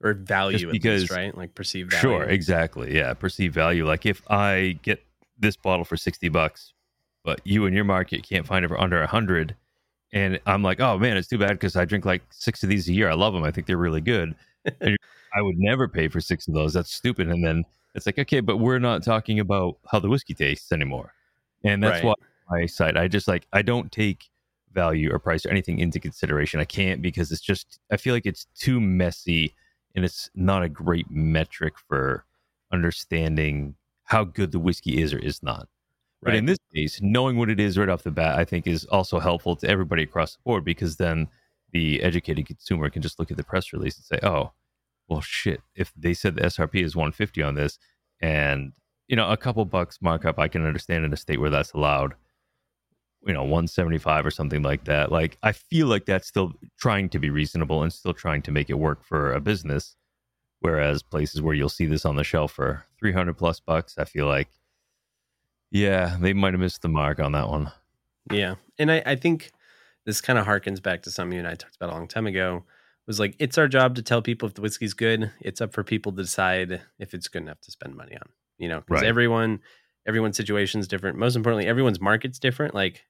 or 0.04 0.14
value 0.14 0.72
because 0.72 1.02
least, 1.04 1.12
right 1.14 1.38
like 1.38 1.54
perceived 1.54 1.92
value. 1.92 2.02
sure 2.02 2.24
exactly 2.24 2.96
yeah 2.96 3.14
perceived 3.14 3.54
value 3.54 3.86
like 3.86 4.04
if 4.04 4.24
i 4.32 4.76
get 4.82 5.04
this 5.38 5.56
bottle 5.56 5.86
for 5.86 5.96
60 5.96 6.28
bucks 6.30 6.74
but 7.24 7.40
you 7.44 7.68
in 7.68 7.74
your 7.74 7.84
market 7.84 8.24
can't 8.28 8.48
find 8.48 8.66
it 8.66 8.68
for 8.68 8.82
under 8.82 8.98
100 8.98 9.56
and 10.14 10.40
i'm 10.46 10.64
like 10.64 10.80
oh 10.80 10.98
man 10.98 11.18
it's 11.18 11.28
too 11.28 11.38
bad 11.38 11.52
because 11.52 11.76
i 11.76 11.86
drink 11.86 12.06
like 12.06 12.22
six 12.30 12.64
of 12.64 12.70
these 12.70 12.88
a 12.90 12.94
year. 12.94 13.10
I 13.10 13.14
love 13.14 13.34
them 13.34 13.44
i 13.44 13.52
think 13.52 13.68
they're 13.68 13.78
really 13.78 14.02
good. 14.02 14.36
I 15.34 15.42
would 15.42 15.58
never 15.58 15.88
pay 15.88 16.10
for 16.10 16.20
six 16.20 16.48
of 16.50 16.54
those. 16.54 16.74
That's 16.74 16.94
stupid. 16.94 17.30
And 17.30 17.44
then 17.44 17.64
it's 17.96 18.06
like 18.06 18.20
okay 18.20 18.40
but 18.40 18.58
we're 18.58 18.80
not 18.80 19.04
talking 19.04 19.40
about 19.40 19.78
how 19.90 20.00
the 20.00 20.10
whiskey 20.10 20.34
tastes 20.34 20.72
anymore. 20.72 21.14
And 21.64 21.84
that's 21.84 22.04
right. 22.04 22.16
why 22.48 22.64
i 22.64 22.66
side 22.66 22.98
i 22.98 23.08
just 23.08 23.28
like 23.28 23.48
i 23.54 23.62
don't 23.62 23.92
take 23.92 24.30
value 24.74 25.14
or 25.14 25.20
price 25.20 25.46
or 25.46 25.50
anything 25.50 25.80
into 25.80 26.00
consideration. 26.00 26.60
I 26.60 26.66
can't 26.66 27.02
because 27.02 27.32
it's 27.32 27.42
just 27.42 27.80
i 27.92 27.98
feel 27.98 28.14
like 28.14 28.26
it's 28.26 28.48
too 28.56 28.80
messy 28.82 29.56
and 29.96 30.06
it's 30.06 30.30
not 30.36 30.64
a 30.64 30.70
great 30.70 31.10
metric 31.10 31.74
for 31.88 32.26
understanding 32.72 33.76
how 34.06 34.24
good 34.24 34.52
the 34.52 34.60
whiskey 34.60 35.02
is 35.02 35.14
or 35.14 35.20
is 35.20 35.42
not. 35.44 35.68
Right. 36.24 36.32
But 36.32 36.36
in 36.36 36.46
this 36.46 36.60
case, 36.74 37.00
knowing 37.02 37.38
what 37.38 37.50
it 37.50 37.60
is 37.60 37.78
right 37.78 37.90
off 37.90 38.04
the 38.04 38.12
bat, 38.12 38.38
I 38.38 38.46
think 38.46 38.68
is 38.68 38.86
also 38.86 39.20
helpful 39.20 39.56
to 39.58 39.68
everybody 39.68 40.04
across 40.04 40.36
the 40.36 40.42
board 40.44 40.64
because 40.64 40.98
then 40.98 41.28
the 41.72 42.02
educated 42.04 42.46
consumer 42.46 42.90
can 42.90 43.02
just 43.02 43.18
look 43.20 43.32
at 43.32 43.38
the 43.38 43.44
press 43.44 43.74
release 43.74 43.98
and 43.98 44.06
say, 44.06 44.20
"Oh, 44.28 44.52
well, 45.08 45.22
shit! 45.22 45.62
If 45.76 45.92
they 45.96 46.14
said 46.14 46.36
the 46.36 46.46
SRP 46.46 46.84
is 46.84 46.96
150 46.96 47.42
on 47.42 47.56
this, 47.56 47.80
and 48.22 48.74
you 49.08 49.16
know, 49.16 49.30
a 49.30 49.38
couple 49.38 49.66
bucks 49.66 50.00
markup, 50.02 50.40
I 50.40 50.48
can 50.48 50.66
understand 50.66 51.06
in 51.06 51.14
a 51.14 51.18
state 51.18 51.40
where 51.40 51.50
that's 51.50 51.74
allowed 51.74 52.14
you 53.26 53.34
know 53.34 53.44
175 53.44 54.26
or 54.26 54.32
something 54.32 54.64
like 54.64 54.86
that 54.86 55.12
like 55.12 55.38
i 55.44 55.52
feel 55.52 55.88
like 55.88 56.06
that's 56.06 56.28
still 56.28 56.54
trying 56.80 57.10
to 57.10 57.20
be 57.20 57.30
reasonable 57.30 57.84
and 57.84 57.94
still 57.94 58.14
trying 58.14 58.42
to 58.42 58.52
make 58.52 58.70
it 58.70 58.80
work 58.80 59.04
for 59.04 59.34
a 59.34 59.40
business 59.40 59.96
whereas 60.60 61.04
places 61.04 61.42
where 61.42 61.54
you'll 61.54 61.70
see 61.70 61.86
this 61.86 62.06
on 62.06 62.16
the 62.16 62.24
shelf 62.24 62.52
for 62.52 62.86
300 63.00 63.38
plus 63.38 63.60
bucks 63.60 63.96
i 63.98 64.06
feel 64.06 64.26
like 64.26 64.50
yeah 65.72 66.18
they 66.20 66.34
might 66.34 66.54
have 66.54 66.60
missed 66.60 66.82
the 66.82 66.90
mark 66.90 67.20
on 67.20 67.32
that 67.32 67.50
one 67.50 67.72
yeah 68.32 68.56
and 68.78 68.92
i, 68.92 69.02
I 69.06 69.16
think 69.16 69.52
this 70.06 70.22
kind 70.22 70.38
of 70.38 70.46
harkens 70.46 70.82
back 70.82 71.04
to 71.04 71.12
something 71.12 71.34
you 71.34 71.40
and 71.40 71.48
i 71.48 71.56
talked 71.56 71.76
about 71.76 71.92
a 71.92 71.94
long 71.94 72.08
time 72.08 72.28
ago 72.28 72.64
was 73.08 73.20
like 73.20 73.36
it's 73.40 73.58
our 73.58 73.68
job 73.68 73.96
to 73.96 74.02
tell 74.02 74.22
people 74.22 74.48
if 74.48 74.54
the 74.54 74.62
whiskey's 74.62 74.94
good 74.94 75.32
it's 75.42 75.62
up 75.62 75.74
for 75.74 75.84
people 75.84 76.12
to 76.12 76.22
decide 76.22 76.82
if 77.00 77.14
it's 77.14 77.28
good 77.28 77.42
enough 77.42 77.62
to 77.62 77.72
spend 77.72 77.96
money 77.96 78.16
on 78.16 78.30
you 78.58 78.68
know 78.68 78.82
because 78.82 79.02
right. 79.02 79.10
everyone 79.10 79.60
everyone's 80.08 80.38
situation 80.38 80.80
is 80.80 80.88
different 80.88 81.18
most 81.18 81.36
importantly 81.36 81.68
everyone's 81.68 82.02
market's 82.02 82.40
different 82.40 82.76
like 82.76 83.06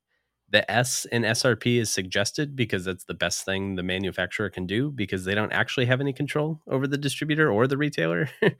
the 0.52 0.70
S 0.70 1.06
in 1.06 1.24
SRP 1.24 1.80
is 1.80 1.92
suggested 1.92 2.56
because 2.56 2.86
that's 2.86 3.06
the 3.06 3.14
best 3.14 3.46
thing 3.46 3.76
the 3.76 3.84
manufacturer 3.84 4.50
can 4.50 4.66
do 4.66 4.92
because 4.92 5.24
they 5.24 5.34
don't 5.34 5.54
actually 5.54 5.86
have 5.86 6.02
any 6.02 6.14
control 6.14 6.62
over 6.68 6.88
the 6.88 6.98
distributor 6.98 7.50
or 7.50 7.68
the 7.68 7.78
retailer. 7.78 8.30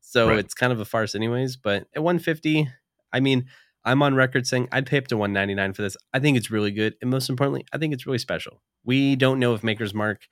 so 0.00 0.28
right. 0.28 0.38
it's 0.38 0.54
kind 0.54 0.72
of 0.72 0.80
a 0.80 0.84
farce 0.84 1.14
anyways, 1.14 1.56
but 1.56 1.86
at 1.96 2.02
150, 2.02 2.68
I 3.12 3.20
mean, 3.20 3.46
I'm 3.84 4.02
on 4.02 4.14
record 4.14 4.46
saying 4.46 4.68
I'd 4.72 4.86
pay 4.86 4.98
up 4.98 5.08
to 5.08 5.16
199 5.16 5.72
for 5.72 5.82
this. 5.82 5.96
I 6.12 6.18
think 6.18 6.36
it's 6.36 6.50
really 6.50 6.70
good 6.70 6.94
and 7.00 7.10
most 7.10 7.30
importantly, 7.30 7.64
I 7.72 7.78
think 7.78 7.94
it's 7.94 8.06
really 8.06 8.18
special. 8.18 8.62
We 8.84 9.16
don't 9.16 9.38
know 9.38 9.54
if 9.54 9.62
Maker's 9.62 9.94
Mark 9.94 10.26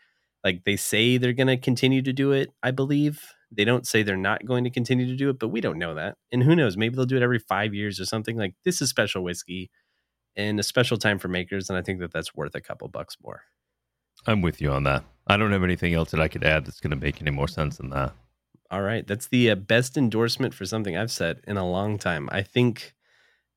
like 0.45 0.65
they 0.65 0.77
say 0.77 1.19
they're 1.19 1.33
going 1.33 1.49
to 1.49 1.57
continue 1.57 2.03
to 2.03 2.13
do 2.13 2.31
it, 2.31 2.53
I 2.63 2.71
believe. 2.71 3.21
They 3.51 3.65
don't 3.65 3.87
say 3.87 4.03
they're 4.03 4.17
not 4.17 4.45
going 4.47 4.63
to 4.65 4.71
continue 4.71 5.07
to 5.07 5.17
do 5.17 5.29
it, 5.29 5.39
but 5.41 5.49
we 5.49 5.61
don't 5.61 5.79
know 5.79 5.95
that. 5.95 6.17
And 6.31 6.43
who 6.43 6.55
knows, 6.55 6.77
maybe 6.77 6.95
they'll 6.95 7.05
do 7.05 7.17
it 7.17 7.23
every 7.23 7.41
5 7.41 7.75
years 7.75 7.99
or 7.99 8.05
something 8.05 8.37
like 8.37 8.55
this 8.65 8.81
is 8.81 8.89
special 8.89 9.25
whiskey 9.25 9.71
and 10.37 10.61
a 10.61 10.63
special 10.63 10.99
time 10.99 11.19
for 11.19 11.29
makers. 11.29 11.69
And 11.69 11.77
I 11.77 11.83
think 11.83 11.99
that 12.01 12.13
that's 12.13 12.35
worth 12.35 12.55
a 12.55 12.61
couple 12.61 12.87
bucks 12.89 13.17
more. 13.23 13.43
I'm 14.27 14.41
with 14.41 14.61
you 14.61 14.71
on 14.71 14.85
that. 14.85 15.05
I 15.27 15.37
don't 15.37 15.53
have 15.53 15.65
anything 15.65 15.95
else 15.95 16.13
that 16.13 16.21
I 16.21 16.29
could 16.29 16.45
add 16.45 16.65
that's 16.65 16.81
going 16.81 16.93
to 16.93 16.97
make 16.97 17.21
any 17.21 17.33
more 17.33 17.49
sense 17.49 17.79
than 17.79 17.91
that. 17.91 18.15
All 18.71 18.83
right. 18.83 19.07
That's 19.07 19.29
the 19.29 19.51
uh, 19.51 19.55
best 19.55 19.97
endorsement 19.97 20.55
for 20.55 20.67
something 20.67 20.97
I've 20.97 21.11
said 21.11 21.41
in 21.47 21.57
a 21.57 21.69
long 21.69 21.99
time. 21.99 22.29
I 22.33 22.43
think 22.43 22.95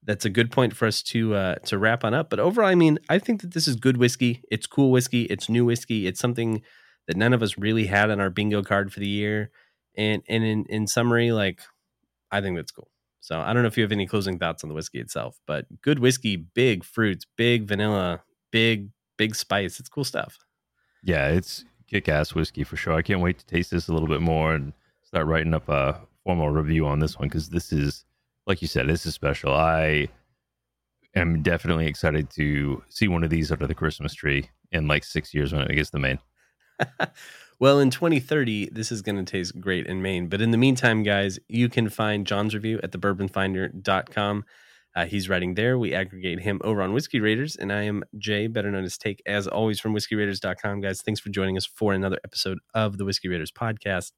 that's 0.04 0.26
a 0.26 0.30
good 0.30 0.52
point 0.52 0.76
for 0.76 0.88
us 0.88 1.02
to 1.04 1.36
uh, 1.36 1.56
to 1.56 1.78
wrap 1.78 2.04
on 2.04 2.13
up. 2.13 2.30
But 2.30 2.39
overall, 2.39 2.67
I 2.69 2.76
mean, 2.76 3.00
I 3.10 3.19
think 3.19 3.41
that 3.41 3.54
this 3.54 3.67
is 3.67 3.76
good 3.76 3.98
whiskey. 3.98 4.43
It's 4.52 4.67
cool 4.67 4.91
whiskey. 4.91 5.24
It's 5.24 5.50
new 5.50 5.65
whiskey. 5.65 6.08
It's 6.08 6.19
something 6.19 6.62
that 7.08 7.17
none 7.17 7.34
of 7.34 7.41
us 7.41 7.58
really 7.58 7.88
had 7.88 8.12
on 8.12 8.19
our 8.19 8.30
bingo 8.30 8.62
card 8.63 8.93
for 8.93 9.00
the 9.00 9.08
year. 9.08 9.52
And 9.98 10.22
and 10.30 10.43
in 10.43 10.65
in 10.69 10.88
summary, 10.88 11.32
like 11.32 11.62
I 12.32 12.41
think 12.41 12.56
that's 12.56 12.72
cool. 12.72 12.89
So 13.19 13.39
I 13.39 13.52
don't 13.52 13.63
know 13.63 13.67
if 13.67 13.78
you 13.78 13.84
have 13.84 13.91
any 13.91 14.06
closing 14.06 14.39
thoughts 14.39 14.63
on 14.63 14.69
the 14.69 14.76
whiskey 14.76 15.00
itself, 15.00 15.39
but 15.45 15.65
good 15.82 16.00
whiskey, 16.00 16.36
big 16.38 16.84
fruits, 16.84 17.26
big 17.36 17.67
vanilla, 17.67 18.24
big 18.52 18.89
big 19.17 19.36
spice. 19.36 19.80
It's 19.80 19.89
cool 19.89 20.04
stuff. 20.04 20.38
Yeah, 21.04 21.28
it's 21.30 21.65
kick 21.88 22.08
ass 22.08 22.34
whiskey 22.34 22.63
for 22.63 22.78
sure. 22.78 22.93
I 22.93 23.02
can't 23.02 23.22
wait 23.22 23.39
to 23.39 23.45
taste 23.45 23.72
this 23.72 23.88
a 23.88 23.93
little 23.93 24.08
bit 24.08 24.22
more 24.22 24.54
and 24.54 24.74
start 25.10 25.26
writing 25.26 25.56
up 25.56 25.67
a 25.67 26.00
formal 26.24 26.52
review 26.52 26.86
on 26.86 27.00
this 27.00 27.17
one 27.17 27.28
because 27.28 27.50
this 27.50 27.74
is, 27.74 28.06
like 28.45 28.62
you 28.62 28.67
said, 28.67 28.88
this 28.88 29.08
is 29.08 29.15
special. 29.15 29.52
I 29.52 30.08
am 31.15 31.41
definitely 31.41 31.88
excited 31.88 32.30
to 32.32 32.84
see 32.89 33.08
one 33.08 33.24
of 33.24 33.32
these 33.32 33.52
under 33.52 33.65
the 33.65 33.74
Christmas 33.74 34.13
tree 34.13 34.52
in 34.72 34.88
like 34.88 35.04
six 35.04 35.34
years 35.34 35.52
when 35.52 35.63
it 35.63 35.74
gets 35.74 35.89
the 35.89 36.00
Maine. 36.00 36.19
Well, 37.62 37.80
in 37.80 37.89
2030, 37.89 38.69
this 38.72 38.89
is 38.89 39.02
going 39.02 39.17
to 39.17 39.30
taste 39.30 39.60
great 39.60 39.86
in 39.86 40.02
Maine. 40.02 40.30
But 40.30 40.39
in 40.39 40.52
the 40.52 40.58
meantime, 40.58 41.04
guys, 41.04 41.39
you 41.50 41.67
can 41.67 41.89
find 41.89 42.26
John's 42.26 42.56
review 42.56 42.80
at 42.82 42.93
thebourbonfinder.com. 42.93 44.45
Uh, 44.95 45.06
he's 45.06 45.28
writing 45.28 45.56
there. 45.56 45.78
We 45.78 45.93
aggregate 45.93 46.39
him 46.39 46.62
over 46.63 46.82
on 46.82 46.93
Whiskey 46.93 47.19
Raiders. 47.19 47.58
And 47.58 47.74
I 47.74 47.82
am 47.82 48.06
Jay, 48.17 48.48
better 48.48 48.72
known 48.72 48.86
as 48.86 48.98
Take, 48.98 49.22
as 49.26 49.45
always, 49.45 49.82
from 49.82 49.91
whiskey 49.91 50.15
whiskeyraiders.com. 50.15 50.80
Guys, 50.80 51.02
thanks 51.02 51.19
for 51.19 51.28
joining 51.30 51.58
us 51.58 51.65
for 51.65 51.91
another 51.91 52.17
episode 52.24 52.60
of 52.74 52.98
the 52.98 53.04
Whiskey 53.04 53.28
Raiders 53.28 53.52
podcast. 53.52 54.13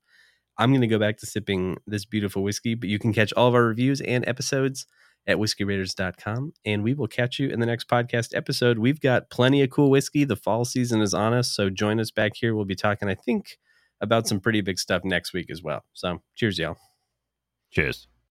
I'm 0.58 0.72
going 0.72 0.82
to 0.82 0.88
go 0.88 1.00
back 1.00 1.18
to 1.18 1.26
sipping 1.26 1.78
this 1.88 2.06
beautiful 2.06 2.44
whiskey, 2.44 2.76
but 2.76 2.90
you 2.90 3.00
can 3.00 3.14
catch 3.14 3.34
all 3.34 3.48
of 3.48 3.56
our 3.56 3.64
reviews 3.64 4.02
and 4.02 4.28
episodes 4.28 4.86
at 5.28 5.38
whiskeyraiders.com. 5.38 6.54
And 6.66 6.84
we 6.84 6.94
will 6.94 7.08
catch 7.08 7.40
you 7.40 7.50
in 7.50 7.60
the 7.60 7.66
next 7.66 7.88
podcast 7.88 8.36
episode. 8.36 8.80
We've 8.80 9.00
got 9.00 9.30
plenty 9.30 9.62
of 9.62 9.70
cool 9.70 9.90
whiskey. 9.90 10.24
The 10.24 10.36
fall 10.36 10.66
season 10.66 11.02
is 11.02 11.14
on 11.14 11.34
us. 11.34 11.52
So 11.52 11.70
join 11.70 12.00
us 12.00 12.12
back 12.12 12.34
here. 12.36 12.56
We'll 12.56 12.66
be 12.66 12.76
talking, 12.76 13.10
I 13.10 13.16
think, 13.16 13.58
about 14.02 14.28
some 14.28 14.40
pretty 14.40 14.62
big 14.62 14.80
stuff 14.80 15.04
next 15.04 15.34
week 15.34 15.50
as 15.50 15.62
well. 15.62 15.84
So 15.94 16.22
cheers, 16.36 16.58
y'all. 16.58 16.78
Cheers. 17.72 18.11